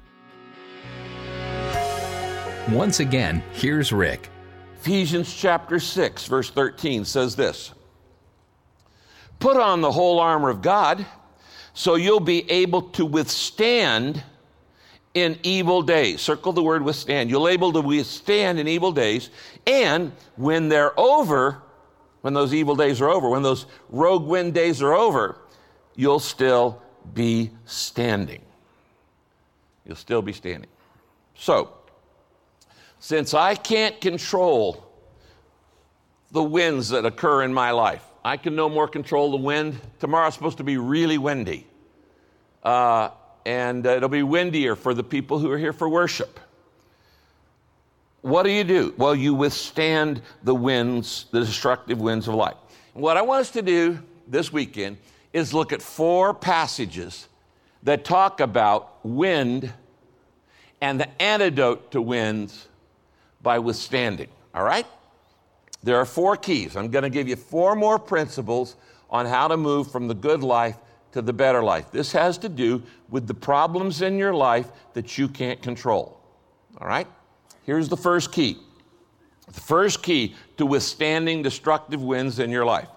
Once 2.70 3.00
again, 3.00 3.42
here's 3.52 3.92
Rick. 3.92 4.28
Ephesians 4.80 5.32
chapter 5.35 5.78
6, 5.78 6.26
verse 6.26 6.50
13 6.50 7.04
says 7.04 7.37
this 7.37 7.73
Put 9.38 9.56
on 9.56 9.80
the 9.80 9.92
whole 9.92 10.18
armor 10.18 10.49
of 10.49 10.62
God 10.62 11.04
so 11.75 11.94
you'll 11.94 12.20
be 12.20 12.50
able 12.50 12.82
to 12.82 13.04
withstand 13.04 14.23
in 15.12 15.38
evil 15.42 15.82
days. 15.82 16.23
Circle 16.23 16.52
the 16.54 16.62
word 16.62 16.82
withstand. 16.82 17.28
You'll 17.28 17.46
be 17.46 17.52
able 17.52 17.73
to 17.75 17.82
withstand 17.82 18.58
in 18.58 18.66
evil 18.66 18.92
days. 18.92 19.28
And 19.66 20.12
when 20.37 20.68
they're 20.68 20.99
over, 20.99 21.62
when 22.23 22.32
those 22.32 22.54
evil 22.54 22.76
days 22.76 23.00
are 23.00 23.11
over, 23.11 23.28
when 23.28 23.42
those 23.42 23.66
rogue 23.90 24.26
wind 24.26 24.54
days 24.54 24.80
are 24.82 24.94
over, 24.94 25.38
you'll 25.96 26.18
still 26.18 26.82
be 27.14 27.50
standing. 27.64 28.42
You'll 29.84 29.96
still 29.96 30.22
be 30.22 30.32
standing. 30.32 30.70
So, 31.34 31.72
since 32.98 33.34
I 33.34 33.54
can't 33.54 34.00
control 34.00 34.84
the 36.32 36.42
winds 36.42 36.88
that 36.88 37.04
occur 37.04 37.42
in 37.42 37.52
my 37.54 37.70
life, 37.70 38.04
I 38.25 38.36
can 38.36 38.56
no 38.56 38.68
more 38.68 38.88
control 38.88 39.30
the 39.30 39.36
wind. 39.36 39.80
Tomorrow's 40.00 40.34
supposed 40.34 40.58
to 40.58 40.64
be 40.64 40.76
really 40.78 41.18
windy. 41.18 41.66
Uh, 42.62 43.10
and 43.44 43.86
uh, 43.86 43.90
it'll 43.90 44.08
be 44.08 44.25
windier 44.25 44.75
for 44.75 44.92
the 44.92 45.04
people 45.04 45.38
who 45.38 45.50
are 45.52 45.58
here 45.58 45.72
for 45.72 45.88
worship. 45.88 46.40
What 48.22 48.42
do 48.42 48.50
you 48.50 48.64
do? 48.64 48.92
Well, 48.96 49.14
you 49.14 49.34
withstand 49.34 50.20
the 50.42 50.54
winds, 50.54 51.26
the 51.30 51.38
destructive 51.40 52.00
winds 52.00 52.26
of 52.26 52.34
life. 52.34 52.56
What 52.92 53.16
I 53.16 53.22
want 53.22 53.42
us 53.42 53.50
to 53.52 53.62
do 53.62 54.02
this 54.26 54.52
weekend 54.52 54.96
is 55.36 55.52
look 55.52 55.70
at 55.70 55.82
four 55.82 56.32
passages 56.32 57.28
that 57.82 58.06
talk 58.06 58.40
about 58.40 59.04
wind 59.04 59.70
and 60.80 60.98
the 60.98 61.22
antidote 61.22 61.90
to 61.90 62.00
winds 62.00 62.68
by 63.42 63.58
withstanding. 63.58 64.28
All 64.54 64.64
right? 64.64 64.86
There 65.82 65.98
are 65.98 66.06
four 66.06 66.38
keys. 66.38 66.74
I'm 66.74 66.90
going 66.90 67.02
to 67.02 67.10
give 67.10 67.28
you 67.28 67.36
four 67.36 67.76
more 67.76 67.98
principles 67.98 68.76
on 69.10 69.26
how 69.26 69.46
to 69.46 69.58
move 69.58 69.92
from 69.92 70.08
the 70.08 70.14
good 70.14 70.42
life 70.42 70.78
to 71.12 71.20
the 71.20 71.34
better 71.34 71.62
life. 71.62 71.90
This 71.92 72.12
has 72.12 72.38
to 72.38 72.48
do 72.48 72.82
with 73.10 73.26
the 73.26 73.34
problems 73.34 74.00
in 74.00 74.16
your 74.16 74.32
life 74.32 74.70
that 74.94 75.18
you 75.18 75.28
can't 75.28 75.60
control. 75.60 76.18
All 76.80 76.88
right? 76.88 77.06
Here's 77.64 77.90
the 77.90 77.96
first 77.96 78.32
key. 78.32 78.56
The 79.48 79.60
first 79.60 80.02
key 80.02 80.34
to 80.56 80.64
withstanding 80.64 81.42
destructive 81.42 82.02
winds 82.02 82.38
in 82.38 82.50
your 82.50 82.64
life 82.64 82.88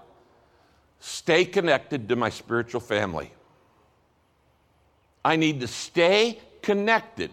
stay 1.00 1.44
connected 1.44 2.08
to 2.08 2.16
my 2.16 2.30
spiritual 2.30 2.80
family. 2.80 3.32
I 5.24 5.36
need 5.36 5.60
to 5.60 5.66
stay 5.66 6.38
connected 6.62 7.30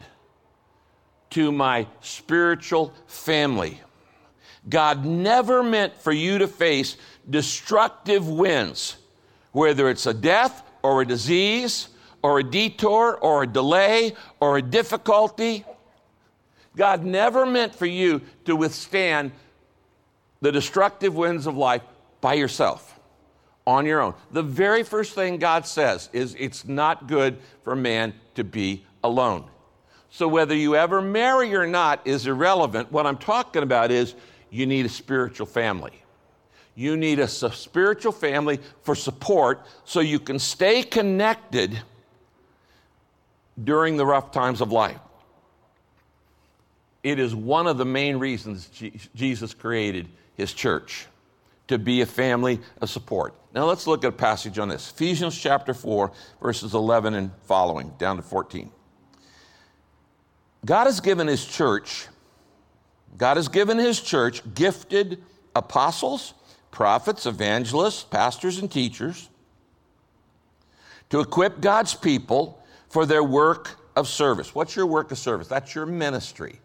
to 1.31 1.51
my 1.51 1.87
spiritual 2.01 2.93
family. 3.07 3.79
God 4.67 5.05
never 5.05 5.63
meant 5.63 5.95
for 6.01 6.11
you 6.11 6.39
to 6.39 6.47
face 6.47 6.97
destructive 7.29 8.27
winds, 8.27 8.97
whether 9.51 9.89
it's 9.89 10.05
a 10.05 10.13
death 10.13 10.63
or 10.83 11.01
a 11.01 11.05
disease 11.05 11.89
or 12.21 12.39
a 12.39 12.43
detour 12.43 13.17
or 13.17 13.43
a 13.43 13.47
delay 13.47 14.15
or 14.39 14.57
a 14.57 14.61
difficulty. 14.61 15.65
God 16.75 17.03
never 17.03 17.45
meant 17.45 17.73
for 17.73 17.85
you 17.85 18.21
to 18.45 18.55
withstand 18.55 19.31
the 20.41 20.51
destructive 20.51 21.15
winds 21.15 21.47
of 21.47 21.57
life 21.57 21.81
by 22.21 22.33
yourself, 22.35 22.96
on 23.67 23.85
your 23.85 23.99
own. 23.99 24.15
The 24.31 24.41
very 24.41 24.81
first 24.81 25.13
thing 25.13 25.37
God 25.37 25.67
says 25.67 26.09
is 26.13 26.35
it's 26.39 26.65
not 26.65 27.05
good 27.07 27.37
for 27.63 27.75
man 27.75 28.13
to 28.35 28.45
be 28.45 28.85
alone. 29.03 29.43
So 30.09 30.27
whether 30.27 30.55
you 30.55 30.75
ever 30.75 31.01
marry 31.01 31.53
or 31.53 31.67
not 31.67 32.07
is 32.07 32.25
irrelevant. 32.25 32.93
What 32.93 33.05
I'm 33.05 33.17
talking 33.17 33.61
about 33.61 33.91
is 33.91 34.15
you 34.49 34.65
need 34.65 34.85
a 34.85 34.89
spiritual 34.89 35.45
family. 35.45 36.01
You 36.75 36.95
need 36.95 37.19
a 37.19 37.27
spiritual 37.27 38.13
family 38.13 38.59
for 38.83 38.95
support 38.95 39.65
so 39.83 39.99
you 39.99 40.19
can 40.19 40.39
stay 40.39 40.81
connected 40.81 41.77
during 43.61 43.97
the 43.97 44.05
rough 44.05 44.31
times 44.31 44.61
of 44.61 44.71
life. 44.71 44.99
It 47.03 47.19
is 47.19 47.35
one 47.35 47.67
of 47.67 47.77
the 47.77 47.85
main 47.85 48.17
reasons 48.17 48.69
Jesus 49.13 49.53
created 49.53 50.07
his 50.35 50.53
church 50.53 51.07
to 51.67 51.77
be 51.77 52.01
a 52.01 52.05
family 52.05 52.59
of 52.81 52.89
support. 52.89 53.35
Now 53.53 53.65
let's 53.65 53.87
look 53.87 54.03
at 54.03 54.09
a 54.09 54.15
passage 54.15 54.59
on 54.59 54.69
this 54.69 54.91
Ephesians 54.91 55.37
chapter 55.37 55.73
4, 55.73 56.11
verses 56.41 56.73
11 56.73 57.13
and 57.13 57.31
following, 57.43 57.93
down 57.97 58.17
to 58.17 58.21
14. 58.21 58.71
God 60.65 60.85
has 60.85 60.99
given 60.99 61.27
His 61.27 61.45
church, 61.45 62.07
God 63.17 63.37
has 63.37 63.47
given 63.47 63.77
His 63.77 64.01
church 64.01 64.41
gifted 64.53 65.23
apostles, 65.55 66.33
prophets, 66.71 67.25
evangelists, 67.25 68.03
pastors, 68.03 68.59
and 68.59 68.71
teachers 68.71 69.29
to 71.09 71.19
equip 71.19 71.61
God's 71.61 71.93
people 71.93 72.61
for 72.89 73.05
their 73.05 73.23
work 73.23 73.77
of 73.95 74.07
service. 74.07 74.53
What's 74.53 74.75
your 74.75 74.85
work 74.85 75.11
of 75.11 75.17
service? 75.17 75.47
That's 75.47 75.73
your 75.73 75.85
ministry. 75.85 76.59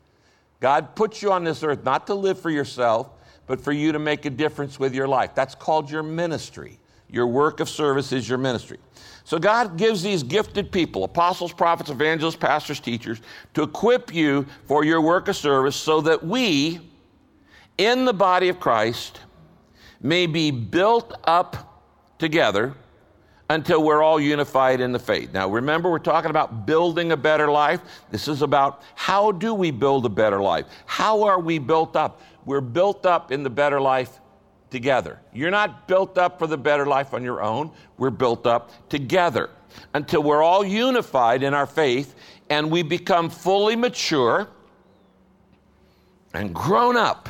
God 0.61 0.95
puts 0.95 1.23
you 1.23 1.33
on 1.33 1.45
this 1.45 1.63
earth 1.63 1.85
not 1.85 2.07
to 2.09 2.15
live 2.15 2.39
for 2.39 2.51
yourself, 2.51 3.11
but 3.47 3.61
for 3.61 3.73
you 3.73 3.93
to 3.93 3.99
make 3.99 4.25
a 4.25 4.31
difference 4.31 4.79
with 4.79 4.95
your 4.95 5.09
life. 5.09 5.35
That's 5.35 5.55
called 5.55 5.91
your 5.91 6.03
ministry. 6.03 6.79
Your 7.09 7.27
work 7.27 7.61
of 7.61 7.69
service 7.69 8.13
is 8.13 8.29
your 8.29 8.39
ministry. 8.39 8.79
So 9.25 9.39
God 9.39 9.77
gives 9.77 10.03
these 10.03 10.23
gifted 10.23 10.73
people, 10.73 11.05
apostles, 11.05 11.53
prophets, 11.53 11.91
evangelists, 11.91 12.37
pastors, 12.37 12.81
teachers, 12.81 13.21
to 13.55 13.63
equip 13.63 14.13
you 14.15 14.47
for 14.67 14.85
your 14.85 15.01
work 15.01 15.29
of 15.29 15.37
service 15.37 15.77
so 15.77 16.01
that 16.01 16.25
we, 16.25 16.81
in 17.79 18.05
the 18.05 18.13
body 18.13 18.49
of 18.49 18.59
Christ, 18.59 19.21
may 20.01 20.27
be 20.27 20.51
built 20.51 21.13
up 21.25 21.85
together 22.19 22.75
until 23.51 23.83
we're 23.85 24.03
all 24.03 24.19
unified 24.19 24.81
in 24.81 24.93
the 24.93 24.99
faith. 24.99 25.33
Now, 25.33 25.49
remember, 25.49 25.91
we're 25.91 25.99
talking 25.99 26.31
about 26.31 26.67
building 26.67 27.13
a 27.13 27.17
better 27.17 27.51
life. 27.51 27.81
This 28.11 28.27
is 28.27 28.41
about 28.43 28.83
how 28.95 29.33
do 29.33 29.53
we 29.53 29.71
build 29.71 30.07
a 30.07 30.09
better 30.09 30.41
life? 30.41 30.67
How 30.87 31.25
are 31.25 31.39
we 31.39 31.59
built 31.59 31.95
up? 31.95 32.23
We're 32.45 32.61
built 32.61 33.07
up 33.07 33.31
in 33.33 33.43
the 33.43 33.51
better 33.51 33.81
life 33.81 34.21
together. 34.71 35.21
You're 35.33 35.51
not 35.51 35.87
built 35.87 36.19
up 36.19 36.39
for 36.39 36.47
the 36.47 36.57
better 36.59 36.87
life 36.87 37.15
on 37.15 37.23
your 37.23 37.43
own. 37.43 37.71
We're 37.99 38.11
built 38.11 38.47
up 38.47 38.71
together. 38.89 39.51
until 39.95 40.23
we're 40.23 40.43
all 40.43 40.65
unified 40.65 41.43
in 41.43 41.55
our 41.55 41.67
faith 41.67 42.15
and 42.51 42.71
we 42.71 42.83
become 42.83 43.31
fully 43.31 43.77
mature 43.77 44.49
and 46.35 46.55
grown 46.55 46.97
up 46.97 47.29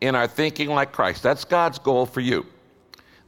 in 0.00 0.14
our 0.14 0.26
thinking 0.26 0.68
like 0.68 0.92
Christ. 0.92 1.22
That's 1.22 1.44
God's 1.44 1.78
goal 1.78 2.06
for 2.06 2.20
you. 2.20 2.46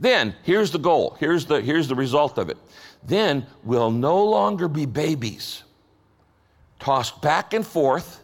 Then, 0.00 0.34
here's 0.44 0.70
the 0.70 0.78
goal. 0.78 1.16
Here's 1.18 1.46
the, 1.46 1.60
here's 1.60 1.88
the 1.88 1.94
result 1.94 2.38
of 2.38 2.50
it. 2.50 2.58
Then 3.02 3.46
we'll 3.64 3.90
no 3.90 4.25
longer 4.25 4.68
be 4.68 4.87
babies, 4.87 5.64
tossed 6.78 7.20
back 7.20 7.52
and 7.52 7.66
forth, 7.66 8.22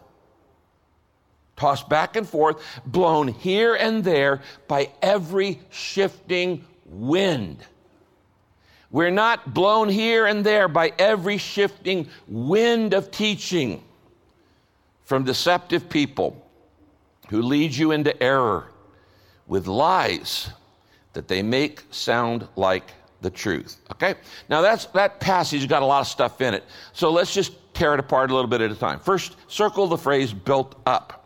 tossed 1.55 1.87
back 1.89 2.15
and 2.15 2.27
forth, 2.27 2.61
blown 2.85 3.27
here 3.27 3.75
and 3.75 4.03
there 4.03 4.41
by 4.67 4.91
every 5.01 5.59
shifting 5.69 6.65
wind. 6.85 7.57
We're 8.91 9.11
not 9.11 9.53
blown 9.53 9.89
here 9.89 10.25
and 10.25 10.45
there 10.45 10.67
by 10.67 10.93
every 10.97 11.37
shifting 11.37 12.07
wind 12.27 12.93
of 12.93 13.11
teaching 13.11 13.83
from 15.03 15.23
deceptive 15.23 15.89
people 15.89 16.41
who 17.29 17.41
lead 17.41 17.73
you 17.73 17.91
into 17.91 18.21
error 18.21 18.71
with 19.47 19.67
lies 19.67 20.49
that 21.13 21.27
they 21.27 21.41
make 21.41 21.83
sound 21.91 22.47
like 22.55 22.91
the 23.21 23.29
truth. 23.29 23.77
Okay? 23.91 24.15
Now 24.49 24.61
that's 24.61 24.85
that 24.87 25.19
passage 25.19 25.67
got 25.67 25.81
a 25.81 25.85
lot 25.85 26.01
of 26.01 26.07
stuff 26.07 26.41
in 26.41 26.53
it. 26.53 26.63
So 26.93 27.11
let's 27.11 27.33
just 27.33 27.53
tear 27.73 27.93
it 27.93 27.99
apart 27.99 28.31
a 28.31 28.35
little 28.35 28.49
bit 28.49 28.61
at 28.61 28.71
a 28.71 28.75
time. 28.75 28.99
First, 28.99 29.35
circle 29.47 29.87
the 29.87 29.97
phrase 29.97 30.33
built 30.33 30.79
up. 30.85 31.24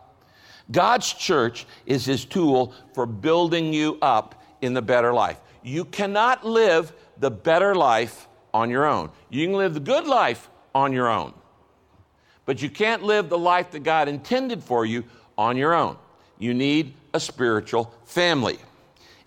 God's 0.70 1.12
church 1.12 1.66
is 1.86 2.04
his 2.04 2.24
tool 2.24 2.74
for 2.94 3.06
building 3.06 3.72
you 3.72 3.98
up 4.00 4.42
in 4.60 4.74
the 4.74 4.82
better 4.82 5.12
life. 5.12 5.38
You 5.62 5.84
cannot 5.84 6.44
live 6.44 6.92
the 7.18 7.30
better 7.30 7.74
life 7.74 8.28
on 8.54 8.70
your 8.70 8.86
own. 8.86 9.10
You 9.28 9.46
can 9.46 9.56
live 9.56 9.74
the 9.74 9.80
good 9.80 10.06
life 10.06 10.48
on 10.74 10.92
your 10.92 11.08
own. 11.08 11.34
But 12.46 12.62
you 12.62 12.70
can't 12.70 13.02
live 13.02 13.28
the 13.28 13.38
life 13.38 13.70
that 13.72 13.82
God 13.82 14.08
intended 14.08 14.62
for 14.62 14.84
you 14.84 15.04
on 15.36 15.56
your 15.56 15.74
own. 15.74 15.96
You 16.38 16.54
need 16.54 16.94
a 17.12 17.20
spiritual 17.20 17.94
family. 18.04 18.58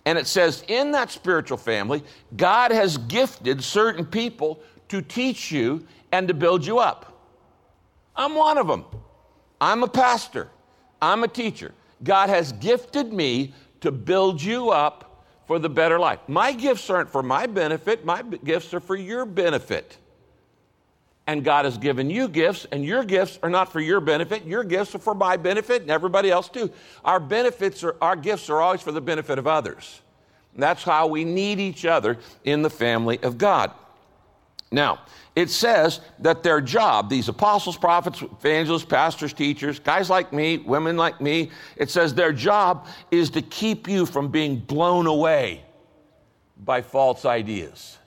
And 0.04 0.18
it 0.18 0.26
says 0.26 0.64
in 0.68 0.92
that 0.92 1.10
spiritual 1.10 1.56
family, 1.56 2.02
God 2.36 2.70
has 2.70 2.98
gifted 2.98 3.62
certain 3.62 4.04
people 4.04 4.60
to 4.88 5.00
teach 5.00 5.50
you 5.50 5.86
and 6.12 6.28
to 6.28 6.34
build 6.34 6.66
you 6.66 6.78
up. 6.78 7.10
I'm 8.14 8.34
one 8.34 8.58
of 8.58 8.66
them. 8.66 8.84
I'm 9.60 9.82
a 9.82 9.88
pastor. 9.88 10.48
I'm 11.04 11.22
a 11.22 11.28
teacher. 11.28 11.72
God 12.02 12.28
has 12.30 12.52
gifted 12.52 13.12
me 13.12 13.54
to 13.80 13.92
build 13.92 14.42
you 14.42 14.70
up 14.70 15.24
for 15.46 15.58
the 15.58 15.68
better 15.68 15.98
life. 15.98 16.20
My 16.28 16.52
gifts 16.52 16.88
aren't 16.88 17.10
for 17.10 17.22
my 17.22 17.46
benefit, 17.46 18.04
my 18.04 18.22
gifts 18.22 18.72
are 18.72 18.80
for 18.80 18.96
your 18.96 19.26
benefit. 19.26 19.98
And 21.26 21.42
God 21.42 21.64
has 21.64 21.78
given 21.78 22.10
you 22.10 22.28
gifts, 22.28 22.66
and 22.70 22.84
your 22.84 23.02
gifts 23.02 23.38
are 23.42 23.48
not 23.48 23.72
for 23.72 23.80
your 23.80 24.00
benefit. 24.00 24.44
Your 24.44 24.62
gifts 24.62 24.94
are 24.94 24.98
for 24.98 25.14
my 25.14 25.38
benefit 25.38 25.82
and 25.82 25.90
everybody 25.90 26.30
else 26.30 26.48
too. 26.48 26.70
Our 27.04 27.18
benefits 27.18 27.82
are, 27.82 27.96
our 28.00 28.16
gifts 28.16 28.50
are 28.50 28.60
always 28.60 28.82
for 28.82 28.92
the 28.92 29.00
benefit 29.00 29.38
of 29.38 29.46
others. 29.46 30.02
That's 30.56 30.82
how 30.82 31.06
we 31.06 31.24
need 31.24 31.60
each 31.60 31.84
other 31.84 32.18
in 32.44 32.62
the 32.62 32.70
family 32.70 33.18
of 33.22 33.38
God. 33.38 33.72
Now, 34.70 35.00
it 35.36 35.50
says 35.50 36.00
that 36.20 36.42
their 36.44 36.60
job, 36.60 37.10
these 37.10 37.28
apostles, 37.28 37.76
prophets, 37.76 38.22
evangelists, 38.22 38.84
pastors, 38.84 39.32
teachers, 39.32 39.80
guys 39.80 40.08
like 40.08 40.32
me, 40.32 40.58
women 40.58 40.96
like 40.96 41.20
me, 41.20 41.50
it 41.76 41.90
says 41.90 42.14
their 42.14 42.32
job 42.32 42.86
is 43.10 43.30
to 43.30 43.42
keep 43.42 43.88
you 43.88 44.06
from 44.06 44.28
being 44.28 44.56
blown 44.56 45.06
away 45.06 45.64
by 46.64 46.82
false 46.82 47.24
ideas, 47.24 47.98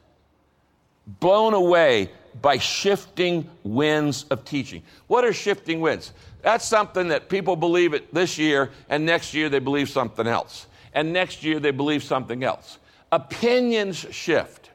blown 1.19 1.53
away 1.53 2.09
by 2.41 2.57
shifting 2.57 3.49
winds 3.63 4.23
of 4.29 4.45
teaching. 4.45 4.81
What 5.07 5.25
are 5.25 5.33
shifting 5.33 5.81
winds? 5.81 6.13
That's 6.43 6.63
something 6.63 7.09
that 7.09 7.27
people 7.27 7.57
believe 7.57 7.93
it 7.93 8.13
this 8.13 8.37
year, 8.37 8.71
and 8.87 9.05
next 9.05 9.33
year 9.33 9.49
they 9.49 9.59
believe 9.59 9.89
something 9.89 10.27
else, 10.27 10.67
and 10.93 11.11
next 11.11 11.43
year 11.43 11.59
they 11.59 11.71
believe 11.71 12.03
something 12.03 12.45
else. 12.45 12.77
Opinions 13.11 13.97
shift. 14.11 14.66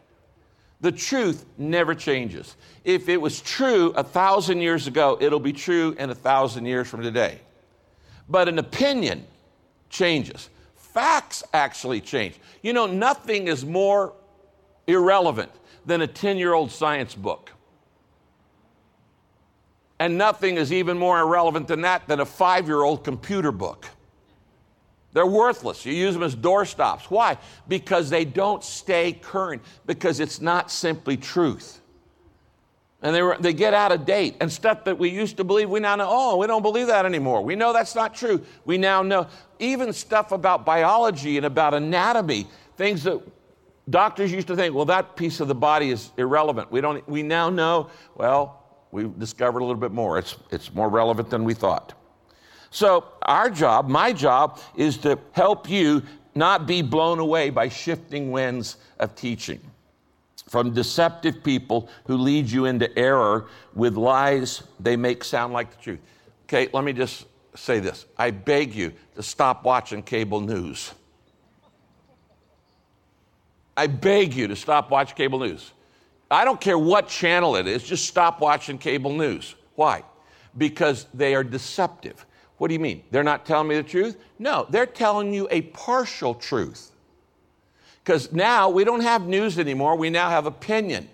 The 0.83 0.93
truth 0.93 1.47
never 1.57 1.95
changes. 1.95 2.57
If 2.85 3.09
it 3.09 3.21
was 3.21 3.41
true 3.41 3.93
a 3.97 4.03
thousand 4.03 4.61
years 4.61 4.89
ago, 4.89 5.17
it'll 5.21 5.41
be 5.41 5.53
true 5.53 5.95
in 5.97 6.11
a 6.11 6.15
thousand 6.15 6.67
years 6.67 6.89
from 6.89 7.03
today. 7.03 7.39
But 8.29 8.49
an 8.49 8.59
opinion 8.59 9.25
changes. 9.89 10.51
Facts 10.75 11.45
actually 11.55 12.01
change. 12.01 12.35
You 12.63 12.73
know, 12.73 12.87
nothing 12.87 13.47
is 13.47 13.65
more 13.65 14.13
irrelevant 14.89 15.53
than 15.87 16.03
a 16.03 16.07
10 16.07 16.37
year 16.37 16.53
old 16.53 16.73
science 16.73 17.15
book. 17.15 17.53
And 20.01 20.19
nothing 20.19 20.57
is 20.57 20.73
even 20.73 20.99
more 20.99 21.21
irrelevant 21.21 21.69
than 21.69 21.83
that 21.83 22.09
than 22.09 22.19
a 22.19 22.27
five 22.27 22.67
year 22.67 22.83
old 22.83 23.05
computer 23.05 23.53
book. 23.53 23.87
They're 25.13 25.27
worthless. 25.27 25.85
You 25.85 25.93
use 25.93 26.15
them 26.15 26.23
as 26.23 26.35
doorstops. 26.35 27.05
Why? 27.05 27.37
Because 27.69 28.09
they 28.09 28.25
don't 28.25 28.65
stay 28.65 29.13
current, 29.13 29.63
because 29.87 30.21
it's 30.21 30.41
not 30.41 30.71
simply 30.71 31.17
truth. 31.17 31.81
And 33.03 33.15
they, 33.15 33.21
were, 33.21 33.37
they 33.39 33.53
get 33.53 33.75
out 33.75 33.91
of 33.91 34.07
date. 34.07 34.37
And 34.41 34.51
stuff 34.51 34.85
that 34.85 34.97
we 34.97 35.09
used 35.11 35.37
to 35.39 35.45
believe, 35.45 35.69
we 35.69 35.81
now 35.81 35.97
know, 35.97 36.07
oh, 36.09 36.37
we 36.37 36.47
don't 36.47 36.63
believe 36.63 36.87
that 36.87 37.05
anymore. 37.05 37.43
We 37.43 37.57
know 37.57 37.73
that's 37.73 37.97
not 37.97 38.15
true. 38.15 38.45
We 38.65 38.79
now 38.79 39.03
know. 39.03 39.27
Even 39.59 39.93
stuff 39.93 40.31
about 40.31 40.65
biology 40.65 41.37
and 41.37 41.45
about 41.45 41.75
anatomy, 41.75 42.47
things 42.77 43.03
that 43.03 43.21
doctors 43.91 44.31
used 44.33 44.47
to 44.47 44.57
think, 44.57 44.75
well, 44.75 44.85
that 44.85 45.17
piece 45.17 45.41
of 45.41 45.49
the 45.49 45.55
body 45.55 45.91
is 45.91 46.11
irrelevant. 46.17 46.71
We, 46.71 46.81
don't, 46.81 47.07
we 47.09 47.25
now 47.25 47.51
know, 47.51 47.91
well, 48.15 48.65
we've 48.93 49.19
discovered 49.19 49.59
a 49.59 49.65
little 49.65 49.81
bit 49.81 49.93
more. 49.93 50.17
It's, 50.17 50.37
it's 50.53 50.73
more 50.73 50.89
relevant 50.89 51.29
than 51.29 51.43
we 51.43 51.55
thought. 51.55 51.95
So, 52.73 53.05
our 53.21 53.51
job, 53.51 53.89
my 53.89 54.15
job, 54.15 54.59
is 54.75 54.97
to 54.99 55.19
help 55.33 55.69
you 55.69 56.03
not 56.35 56.67
be 56.67 56.81
blown 56.81 57.19
away 57.19 57.51
by 57.51 57.69
shifting 57.69 58.31
winds 58.31 58.79
of 58.99 59.15
teaching 59.15 59.61
from 60.49 60.73
deceptive 60.73 61.45
people 61.45 61.91
who 62.07 62.17
lead 62.17 62.51
you 62.51 62.65
into 62.65 62.99
error 62.99 63.47
with 63.75 63.97
lies 63.97 64.63
they 64.81 64.97
make 64.97 65.23
sound 65.23 65.53
like 65.53 65.71
the 65.71 65.83
truth. 65.83 66.01
Okay, 66.45 66.71
let 66.73 66.83
me 66.83 66.95
just 66.95 67.27
say 67.55 67.79
this. 67.79 68.07
I 68.17 68.31
beg 68.31 68.75
you 68.75 68.95
to 69.17 69.23
stop 69.23 69.65
watching 69.65 70.03
cable 70.03 70.41
news. 70.41 70.93
I 73.77 73.87
beg 73.87 74.33
you 74.33 74.49
to 74.49 74.57
stop 74.57 74.91
watching 74.91 75.17
cable 75.17 75.41
news. 75.41 75.73
I 76.31 76.47
don't 76.47 76.61
care 76.61 76.79
what 76.79 77.07
channel 77.07 77.57
it 77.57 77.67
is, 77.67 77.83
just 77.83 78.07
stop 78.07 78.41
watching 78.41 78.79
cable 78.79 79.13
news. 79.13 79.57
Why? 79.75 80.05
Because 80.57 81.07
they 81.13 81.35
are 81.35 81.45
deceptive. 81.45 82.25
What 82.63 82.69
do 82.69 82.75
you 82.75 82.81
mean? 82.81 83.03
They're 83.11 83.25
not 83.25 83.45
telling 83.45 83.67
me 83.67 83.75
the 83.75 83.83
truth? 83.83 84.17
No, 84.39 84.69
they're 84.71 84.87
telling 84.87 85.35
you 85.35 85.49
a 85.51 85.63
partial 85.63 86.33
truth. 86.33 86.93
Because 88.05 88.31
now 88.31 88.71
we 88.71 88.85
don't 88.85 89.01
have 89.01 89.27
news 89.27 89.59
anymore, 89.59 89.97
we 89.97 90.11
now 90.11 90.31
have 90.31 90.47
opinion. 90.47 91.09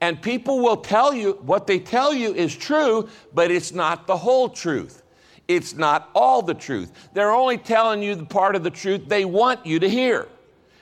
And 0.00 0.22
people 0.22 0.60
will 0.60 0.78
tell 0.78 1.12
you 1.12 1.32
what 1.42 1.66
they 1.66 1.80
tell 1.80 2.14
you 2.14 2.32
is 2.32 2.56
true, 2.56 3.10
but 3.34 3.50
it's 3.50 3.72
not 3.72 4.06
the 4.06 4.16
whole 4.16 4.48
truth. 4.48 5.02
It's 5.48 5.74
not 5.74 6.08
all 6.14 6.40
the 6.40 6.54
truth. 6.54 7.10
They're 7.12 7.32
only 7.32 7.58
telling 7.58 8.02
you 8.02 8.14
the 8.14 8.24
part 8.24 8.56
of 8.56 8.62
the 8.62 8.70
truth 8.70 9.06
they 9.06 9.26
want 9.26 9.66
you 9.66 9.80
to 9.80 9.90
hear. 9.90 10.28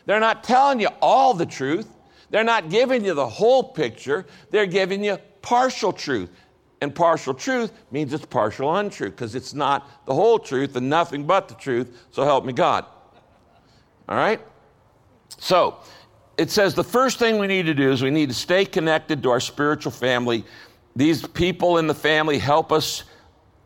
They're 0.07 0.21
not 0.21 0.45
telling 0.45 0.79
you 0.79 0.91
all 1.03 1.35
the 1.35 1.45
truth. 1.45 1.89
They're 2.31 2.45
not 2.45 2.71
giving 2.71 3.05
you 3.05 3.15
the 3.15 3.29
whole 3.29 3.65
picture. 3.65 4.27
They're 4.53 4.67
giving 4.67 5.03
you 5.03 5.19
partial 5.43 5.93
truth. 5.93 6.31
And 6.81 6.95
partial 6.95 7.35
truth 7.35 7.73
means 7.91 8.13
it's 8.13 8.25
partial 8.25 8.77
untruth 8.77 9.11
because 9.11 9.35
it's 9.35 9.53
not 9.53 10.07
the 10.07 10.15
whole 10.15 10.39
truth 10.39 10.77
and 10.77 10.89
nothing 10.89 11.27
but 11.27 11.49
the 11.49 11.55
truth. 11.55 12.07
So 12.11 12.25
help 12.25 12.45
me 12.45 12.53
God. 12.53 12.87
All 14.09 14.17
right? 14.17 14.41
So 15.39 15.79
it 16.37 16.51
says 16.51 16.75
the 16.75 16.85
first 16.85 17.19
thing 17.19 17.39
we 17.39 17.49
need 17.49 17.67
to 17.67 17.75
do 17.75 17.91
is 17.91 18.01
we 18.01 18.11
need 18.11 18.29
to 18.29 18.35
stay 18.35 18.65
connected 18.65 19.23
to 19.25 19.31
our 19.31 19.41
spiritual 19.41 19.93
family. 19.93 20.45
These 20.95 21.27
people 21.27 21.79
in 21.79 21.89
the 21.89 21.95
family 21.95 22.39
help 22.39 22.71
us 22.71 23.05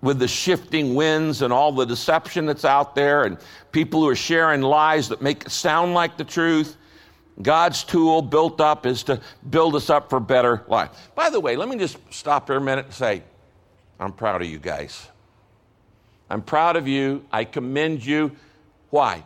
with 0.01 0.19
the 0.19 0.27
shifting 0.27 0.95
winds 0.95 1.43
and 1.43 1.53
all 1.53 1.71
the 1.71 1.85
deception 1.85 2.47
that's 2.47 2.65
out 2.65 2.95
there 2.95 3.25
and 3.25 3.39
people 3.71 4.01
who 4.01 4.09
are 4.09 4.17
sharing 4.17 4.63
lies 4.63 5.09
that 5.09 5.23
make 5.23 5.45
it 5.45 5.51
sound 5.51 5.95
like 5.95 6.17
the 6.17 6.25
truth. 6.25 6.77
God's 7.41 7.85
tool 7.85 8.21
built 8.21 8.61
up 8.61 8.85
is 8.85 9.05
to 9.05 9.21
build 9.49 9.75
us 9.75 9.89
up 9.89 10.11
for 10.11 10.21
better 10.21 10.65
life. 10.69 10.91
By 11.15 11.31
the 11.31 11.41
way, 11.41 11.57
let 11.57 11.69
me 11.69 11.77
just 11.77 11.97
stop 12.11 12.49
here 12.49 12.57
a 12.57 12.61
minute 12.61 12.87
and 12.87 12.95
say, 12.95 13.23
I'm 13.99 14.13
proud 14.13 14.43
of 14.43 14.49
you 14.49 14.59
guys. 14.59 15.09
I'm 16.29 16.43
proud 16.43 16.77
of 16.77 16.87
you. 16.87 17.25
I 17.33 17.45
commend 17.45 18.05
you. 18.05 18.33
Why? 18.91 19.25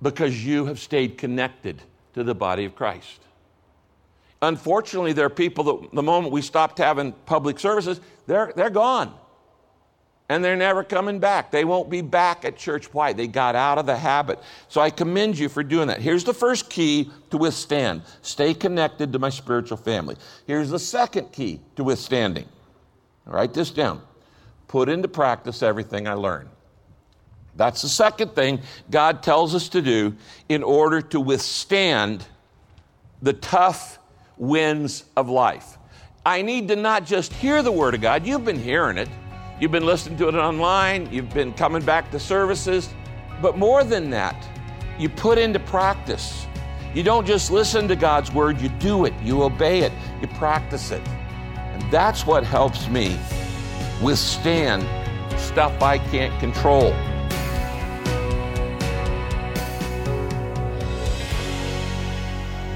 Because 0.00 0.44
you 0.44 0.66
have 0.66 0.78
stayed 0.78 1.18
connected 1.18 1.82
to 2.14 2.24
the 2.24 2.34
body 2.34 2.64
of 2.64 2.74
Christ. 2.74 3.20
Unfortunately, 4.40 5.12
there 5.12 5.26
are 5.26 5.30
people 5.30 5.64
that 5.64 5.94
the 5.94 6.02
moment 6.02 6.32
we 6.32 6.42
stopped 6.42 6.78
having 6.78 7.12
public 7.26 7.58
services, 7.58 8.00
they're, 8.26 8.52
they're 8.54 8.70
gone. 8.70 9.14
And 10.28 10.42
they're 10.42 10.56
never 10.56 10.82
coming 10.82 11.18
back. 11.18 11.50
They 11.50 11.64
won't 11.64 11.90
be 11.90 12.00
back 12.00 12.44
at 12.44 12.56
church. 12.56 12.92
Why? 12.94 13.12
They 13.12 13.26
got 13.26 13.54
out 13.54 13.76
of 13.78 13.86
the 13.86 13.96
habit. 13.96 14.38
So 14.68 14.80
I 14.80 14.90
commend 14.90 15.38
you 15.38 15.48
for 15.48 15.62
doing 15.62 15.88
that. 15.88 16.00
Here's 16.00 16.24
the 16.24 16.32
first 16.32 16.70
key 16.70 17.10
to 17.30 17.36
withstand 17.36 18.02
stay 18.22 18.54
connected 18.54 19.12
to 19.12 19.18
my 19.18 19.28
spiritual 19.28 19.76
family. 19.76 20.16
Here's 20.46 20.70
the 20.70 20.78
second 20.78 21.32
key 21.32 21.60
to 21.76 21.84
withstanding. 21.84 22.48
Write 23.26 23.54
this 23.54 23.70
down. 23.70 24.02
Put 24.66 24.88
into 24.88 25.08
practice 25.08 25.62
everything 25.62 26.08
I 26.08 26.14
learn. 26.14 26.48
That's 27.56 27.82
the 27.82 27.88
second 27.88 28.34
thing 28.34 28.60
God 28.90 29.22
tells 29.22 29.54
us 29.54 29.68
to 29.70 29.82
do 29.82 30.16
in 30.48 30.62
order 30.62 31.00
to 31.00 31.20
withstand 31.20 32.24
the 33.22 33.32
tough 33.34 33.98
winds 34.36 35.04
of 35.16 35.28
life. 35.28 35.78
I 36.26 36.42
need 36.42 36.68
to 36.68 36.76
not 36.76 37.04
just 37.04 37.32
hear 37.34 37.62
the 37.62 37.70
Word 37.70 37.94
of 37.94 38.00
God, 38.00 38.26
you've 38.26 38.44
been 38.44 38.58
hearing 38.58 38.98
it, 38.98 39.08
you've 39.64 39.72
been 39.72 39.86
listening 39.86 40.18
to 40.18 40.28
it 40.28 40.34
online, 40.34 41.10
you've 41.10 41.32
been 41.32 41.50
coming 41.54 41.82
back 41.82 42.10
to 42.10 42.20
services, 42.20 42.92
but 43.40 43.56
more 43.56 43.82
than 43.82 44.10
that, 44.10 44.36
you 44.98 45.08
put 45.08 45.38
into 45.38 45.58
practice. 45.58 46.46
You 46.92 47.02
don't 47.02 47.26
just 47.26 47.50
listen 47.50 47.88
to 47.88 47.96
God's 47.96 48.30
Word, 48.30 48.60
you 48.60 48.68
do 48.68 49.06
it, 49.06 49.14
you 49.22 49.42
obey 49.42 49.80
it, 49.80 49.92
you 50.20 50.28
practice 50.28 50.90
it. 50.90 51.00
And 51.08 51.82
that's 51.90 52.26
what 52.26 52.44
helps 52.44 52.88
me 52.88 53.18
withstand 54.02 54.82
stuff 55.40 55.80
I 55.80 55.96
can't 55.96 56.38
control. 56.40 56.90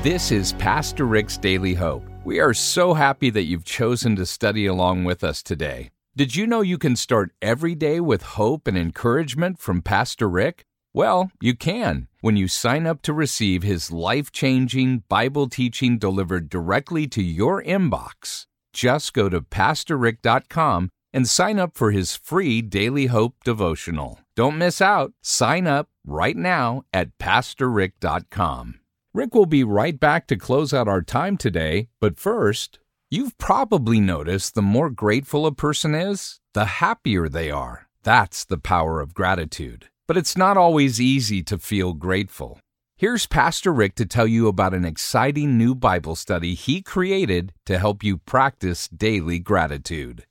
This 0.02 0.32
is 0.32 0.54
Pastor 0.54 1.04
Rick's 1.04 1.36
Daily 1.36 1.74
Hope. 1.74 2.08
We 2.24 2.40
are 2.40 2.54
so 2.54 2.94
happy 2.94 3.28
that 3.28 3.42
you've 3.42 3.66
chosen 3.66 4.16
to 4.16 4.24
study 4.24 4.64
along 4.64 5.04
with 5.04 5.22
us 5.22 5.42
today. 5.42 5.90
Did 6.18 6.34
you 6.34 6.48
know 6.48 6.62
you 6.62 6.78
can 6.78 6.96
start 6.96 7.30
every 7.40 7.76
day 7.76 8.00
with 8.00 8.34
hope 8.34 8.66
and 8.66 8.76
encouragement 8.76 9.60
from 9.60 9.82
Pastor 9.82 10.28
Rick? 10.28 10.64
Well, 10.92 11.30
you 11.40 11.54
can 11.54 12.08
when 12.22 12.36
you 12.36 12.48
sign 12.48 12.88
up 12.88 13.02
to 13.02 13.12
receive 13.12 13.62
his 13.62 13.92
life 13.92 14.32
changing 14.32 15.04
Bible 15.08 15.48
teaching 15.48 15.96
delivered 15.96 16.48
directly 16.48 17.06
to 17.06 17.22
your 17.22 17.62
inbox. 17.62 18.46
Just 18.72 19.14
go 19.14 19.28
to 19.28 19.40
PastorRick.com 19.40 20.90
and 21.12 21.28
sign 21.28 21.60
up 21.60 21.76
for 21.76 21.92
his 21.92 22.16
free 22.16 22.62
Daily 22.62 23.06
Hope 23.06 23.36
devotional. 23.44 24.18
Don't 24.34 24.58
miss 24.58 24.80
out. 24.80 25.12
Sign 25.22 25.68
up 25.68 25.88
right 26.04 26.36
now 26.36 26.82
at 26.92 27.16
PastorRick.com. 27.18 28.80
Rick 29.14 29.36
will 29.36 29.46
be 29.46 29.62
right 29.62 30.00
back 30.00 30.26
to 30.26 30.36
close 30.36 30.74
out 30.74 30.88
our 30.88 31.00
time 31.00 31.36
today, 31.36 31.90
but 32.00 32.18
first, 32.18 32.80
you've 33.10 33.36
probably 33.38 34.00
noticed 34.00 34.54
the 34.54 34.62
more 34.62 34.90
grateful 34.90 35.46
a 35.46 35.52
person 35.52 35.94
is, 35.94 36.40
the 36.54 36.64
happier 36.64 37.28
they 37.28 37.50
are. 37.50 37.88
That's 38.02 38.44
the 38.44 38.58
power 38.58 39.00
of 39.00 39.14
gratitude. 39.14 39.88
But 40.06 40.16
it's 40.16 40.36
not 40.36 40.56
always 40.56 41.00
easy 41.00 41.42
to 41.44 41.58
feel 41.58 41.92
grateful. 41.92 42.60
Here's 42.96 43.26
Pastor 43.26 43.72
Rick 43.72 43.94
to 43.96 44.06
tell 44.06 44.26
you 44.26 44.48
about 44.48 44.74
an 44.74 44.84
exciting 44.84 45.56
new 45.56 45.74
Bible 45.74 46.16
study 46.16 46.54
he 46.54 46.82
created 46.82 47.52
to 47.66 47.78
help 47.78 48.02
you 48.02 48.18
practice 48.18 48.88
daily 48.88 49.38
gratitude. 49.38 50.24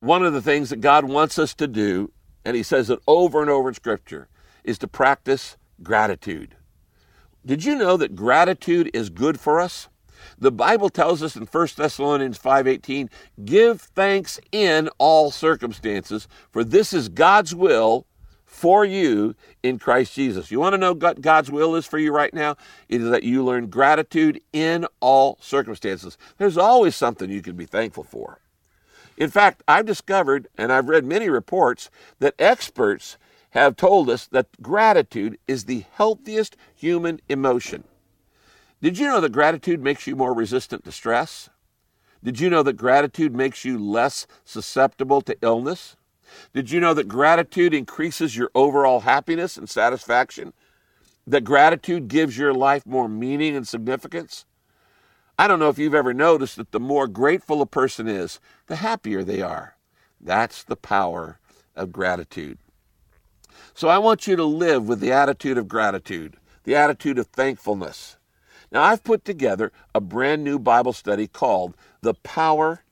One 0.00 0.24
of 0.24 0.32
the 0.32 0.42
things 0.42 0.70
that 0.70 0.80
God 0.80 1.04
wants 1.04 1.38
us 1.38 1.54
to 1.54 1.66
do, 1.66 2.12
and 2.44 2.56
He 2.56 2.62
says 2.62 2.90
it 2.90 3.00
over 3.06 3.40
and 3.42 3.50
over 3.50 3.68
in 3.68 3.74
Scripture, 3.74 4.28
is 4.62 4.78
to 4.78 4.88
practice 4.88 5.56
gratitude. 5.82 6.56
Did 7.44 7.64
you 7.64 7.74
know 7.74 7.96
that 7.98 8.16
gratitude 8.16 8.90
is 8.94 9.10
good 9.10 9.38
for 9.38 9.60
us? 9.60 9.88
The 10.38 10.52
Bible 10.52 10.88
tells 10.88 11.22
us 11.22 11.36
in 11.36 11.46
1 11.46 11.76
Thessalonians 11.76 12.38
5:18, 12.38 13.10
"Give 13.44 13.80
thanks 13.80 14.40
in 14.52 14.88
all 14.98 15.30
circumstances, 15.30 16.28
for 16.50 16.64
this 16.64 16.92
is 16.92 17.08
God's 17.08 17.54
will 17.54 18.06
for 18.44 18.84
you 18.84 19.34
in 19.62 19.78
Christ 19.78 20.14
Jesus." 20.14 20.50
You 20.50 20.60
want 20.60 20.74
to 20.74 20.78
know 20.78 20.94
what 20.94 21.20
God's 21.20 21.50
will 21.50 21.74
is 21.74 21.86
for 21.86 21.98
you 21.98 22.12
right 22.12 22.32
now? 22.32 22.56
It 22.88 23.00
is 23.00 23.10
that 23.10 23.22
you 23.22 23.44
learn 23.44 23.68
gratitude 23.68 24.40
in 24.52 24.86
all 25.00 25.38
circumstances. 25.40 26.16
There's 26.38 26.58
always 26.58 26.96
something 26.96 27.30
you 27.30 27.42
can 27.42 27.56
be 27.56 27.66
thankful 27.66 28.04
for. 28.04 28.38
In 29.16 29.30
fact, 29.30 29.62
I've 29.68 29.86
discovered, 29.86 30.48
and 30.58 30.72
I've 30.72 30.88
read 30.88 31.04
many 31.04 31.28
reports, 31.28 31.90
that 32.18 32.34
experts 32.38 33.16
have 33.50 33.76
told 33.76 34.10
us 34.10 34.26
that 34.26 34.48
gratitude 34.60 35.38
is 35.46 35.64
the 35.64 35.84
healthiest 35.92 36.56
human 36.74 37.20
emotion. 37.28 37.84
Did 38.84 38.98
you 38.98 39.06
know 39.06 39.18
that 39.22 39.32
gratitude 39.32 39.82
makes 39.82 40.06
you 40.06 40.14
more 40.14 40.34
resistant 40.34 40.84
to 40.84 40.92
stress? 40.92 41.48
Did 42.22 42.38
you 42.38 42.50
know 42.50 42.62
that 42.62 42.76
gratitude 42.76 43.34
makes 43.34 43.64
you 43.64 43.78
less 43.78 44.26
susceptible 44.44 45.22
to 45.22 45.38
illness? 45.40 45.96
Did 46.52 46.70
you 46.70 46.80
know 46.80 46.92
that 46.92 47.08
gratitude 47.08 47.72
increases 47.72 48.36
your 48.36 48.50
overall 48.54 49.00
happiness 49.00 49.56
and 49.56 49.70
satisfaction? 49.70 50.52
That 51.26 51.44
gratitude 51.44 52.08
gives 52.08 52.36
your 52.36 52.52
life 52.52 52.84
more 52.84 53.08
meaning 53.08 53.56
and 53.56 53.66
significance? 53.66 54.44
I 55.38 55.48
don't 55.48 55.60
know 55.60 55.70
if 55.70 55.78
you've 55.78 55.94
ever 55.94 56.12
noticed 56.12 56.56
that 56.56 56.72
the 56.72 56.78
more 56.78 57.08
grateful 57.08 57.62
a 57.62 57.66
person 57.66 58.06
is, 58.06 58.38
the 58.66 58.76
happier 58.76 59.24
they 59.24 59.40
are. 59.40 59.78
That's 60.20 60.62
the 60.62 60.76
power 60.76 61.38
of 61.74 61.90
gratitude. 61.90 62.58
So 63.72 63.88
I 63.88 63.96
want 63.96 64.26
you 64.26 64.36
to 64.36 64.44
live 64.44 64.86
with 64.86 65.00
the 65.00 65.12
attitude 65.12 65.56
of 65.56 65.68
gratitude, 65.68 66.36
the 66.64 66.76
attitude 66.76 67.18
of 67.18 67.28
thankfulness. 67.28 68.18
Now, 68.74 68.82
I've 68.82 69.04
put 69.04 69.24
together 69.24 69.70
a 69.94 70.00
brand 70.00 70.42
new 70.42 70.58
Bible 70.58 70.92
study 70.92 71.28
called 71.28 71.76
The 72.00 72.12
Power 72.12 72.82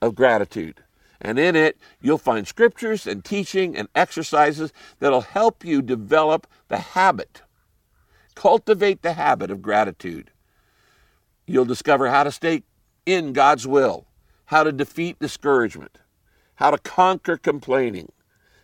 of 0.00 0.14
Gratitude. 0.14 0.84
And 1.20 1.40
in 1.40 1.56
it, 1.56 1.76
you'll 2.00 2.18
find 2.18 2.46
scriptures 2.46 3.04
and 3.04 3.24
teaching 3.24 3.76
and 3.76 3.88
exercises 3.96 4.72
that'll 5.00 5.22
help 5.22 5.64
you 5.64 5.82
develop 5.82 6.46
the 6.68 6.78
habit, 6.78 7.42
cultivate 8.36 9.02
the 9.02 9.14
habit 9.14 9.50
of 9.50 9.60
gratitude. 9.60 10.30
You'll 11.46 11.64
discover 11.64 12.10
how 12.10 12.22
to 12.22 12.30
stay 12.30 12.62
in 13.04 13.32
God's 13.32 13.66
will, 13.66 14.06
how 14.46 14.62
to 14.62 14.70
defeat 14.70 15.18
discouragement, 15.18 15.98
how 16.56 16.70
to 16.70 16.78
conquer 16.78 17.36
complaining, 17.36 18.12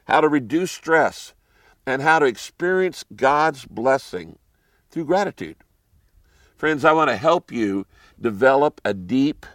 how 0.04 0.20
to 0.20 0.28
reduce 0.28 0.70
stress, 0.70 1.34
and 1.84 2.00
how 2.00 2.20
to 2.20 2.26
experience 2.26 3.04
God's 3.16 3.64
blessing 3.64 4.38
through 4.88 5.06
gratitude. 5.06 5.56
Friends, 6.60 6.84
I 6.84 6.92
want 6.92 7.08
to 7.08 7.16
help 7.16 7.50
you 7.50 7.86
develop 8.20 8.82
a 8.84 8.92
deep 8.92 9.46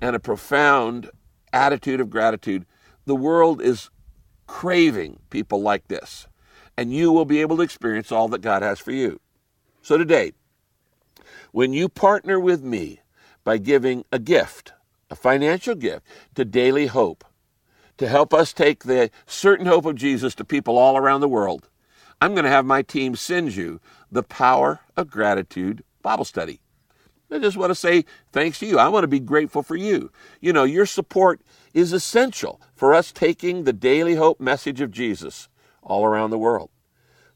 and 0.00 0.14
a 0.14 0.20
profound 0.20 1.10
attitude 1.52 2.00
of 2.00 2.08
gratitude. 2.08 2.66
The 3.04 3.16
world 3.16 3.60
is 3.60 3.90
craving 4.46 5.18
people 5.30 5.60
like 5.60 5.88
this, 5.88 6.28
and 6.76 6.94
you 6.94 7.10
will 7.10 7.24
be 7.24 7.40
able 7.40 7.56
to 7.56 7.64
experience 7.64 8.12
all 8.12 8.28
that 8.28 8.42
God 8.42 8.62
has 8.62 8.78
for 8.78 8.92
you. 8.92 9.18
So, 9.82 9.98
today, 9.98 10.34
when 11.50 11.72
you 11.72 11.88
partner 11.88 12.38
with 12.38 12.62
me 12.62 13.00
by 13.42 13.58
giving 13.58 14.04
a 14.12 14.20
gift, 14.20 14.72
a 15.10 15.16
financial 15.16 15.74
gift 15.74 16.06
to 16.36 16.44
Daily 16.44 16.86
Hope, 16.86 17.24
to 17.96 18.06
help 18.06 18.32
us 18.32 18.52
take 18.52 18.84
the 18.84 19.10
certain 19.26 19.66
hope 19.66 19.84
of 19.84 19.96
Jesus 19.96 20.36
to 20.36 20.44
people 20.44 20.78
all 20.78 20.96
around 20.96 21.22
the 21.22 21.28
world, 21.28 21.68
I'm 22.20 22.34
going 22.34 22.44
to 22.44 22.50
have 22.50 22.64
my 22.64 22.82
team 22.82 23.16
send 23.16 23.56
you 23.56 23.80
the 24.12 24.22
Power 24.22 24.78
of 24.96 25.10
Gratitude 25.10 25.82
Bible 26.04 26.24
study. 26.24 26.60
I 27.30 27.40
just 27.40 27.56
want 27.56 27.70
to 27.70 27.74
say 27.74 28.04
thanks 28.30 28.60
to 28.60 28.66
you. 28.66 28.78
I 28.78 28.86
want 28.86 29.02
to 29.02 29.08
be 29.08 29.18
grateful 29.18 29.64
for 29.64 29.74
you. 29.74 30.12
You 30.40 30.52
know, 30.52 30.62
your 30.62 30.86
support 30.86 31.40
is 31.72 31.92
essential 31.92 32.60
for 32.76 32.94
us 32.94 33.10
taking 33.10 33.64
the 33.64 33.72
daily 33.72 34.14
hope 34.14 34.38
message 34.38 34.80
of 34.80 34.92
Jesus 34.92 35.48
all 35.82 36.04
around 36.04 36.30
the 36.30 36.38
world. 36.38 36.70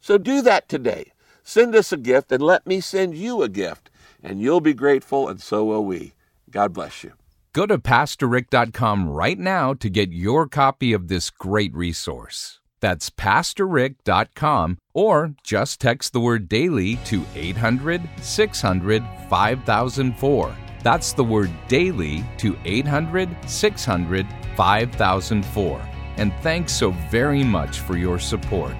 So 0.00 0.18
do 0.18 0.40
that 0.42 0.68
today. 0.68 1.12
Send 1.42 1.74
us 1.74 1.92
a 1.92 1.96
gift 1.96 2.30
and 2.30 2.42
let 2.42 2.66
me 2.66 2.80
send 2.80 3.16
you 3.16 3.42
a 3.42 3.48
gift, 3.48 3.90
and 4.22 4.40
you'll 4.40 4.60
be 4.60 4.74
grateful, 4.74 5.28
and 5.28 5.40
so 5.40 5.64
will 5.64 5.84
we. 5.84 6.12
God 6.50 6.72
bless 6.74 7.02
you. 7.02 7.14
Go 7.52 7.66
to 7.66 7.78
PastorRick.com 7.78 9.08
right 9.08 9.38
now 9.38 9.74
to 9.74 9.88
get 9.88 10.12
your 10.12 10.46
copy 10.46 10.92
of 10.92 11.08
this 11.08 11.30
great 11.30 11.74
resource. 11.74 12.60
That's 12.80 13.10
PastorRick.com 13.10 14.78
or 14.94 15.34
just 15.42 15.80
text 15.80 16.12
the 16.12 16.20
word 16.20 16.48
daily 16.48 16.96
to 17.06 17.24
800 17.34 18.02
600 18.20 19.04
5004. 19.28 20.56
That's 20.82 21.12
the 21.12 21.24
word 21.24 21.50
daily 21.68 22.24
to 22.38 22.56
800 22.64 23.28
600 23.46 24.26
5004. 24.56 25.88
And 26.16 26.32
thanks 26.42 26.72
so 26.72 26.90
very 27.10 27.44
much 27.44 27.80
for 27.80 27.96
your 27.96 28.18
support. 28.18 28.74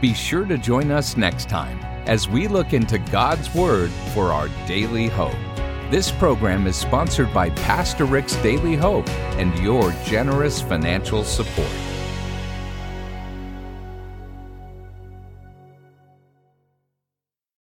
Be 0.00 0.14
sure 0.14 0.44
to 0.46 0.58
join 0.58 0.90
us 0.90 1.16
next 1.16 1.48
time 1.48 1.78
as 2.06 2.28
we 2.28 2.48
look 2.48 2.72
into 2.72 2.98
God's 2.98 3.54
Word 3.54 3.90
for 4.12 4.32
our 4.32 4.48
daily 4.66 5.06
hope. 5.06 5.36
This 5.90 6.10
program 6.10 6.66
is 6.66 6.74
sponsored 6.74 7.32
by 7.32 7.50
Pastor 7.50 8.04
Rick's 8.04 8.34
Daily 8.36 8.74
Hope 8.74 9.08
and 9.38 9.56
your 9.58 9.92
generous 10.04 10.60
financial 10.60 11.22
support. 11.22 11.91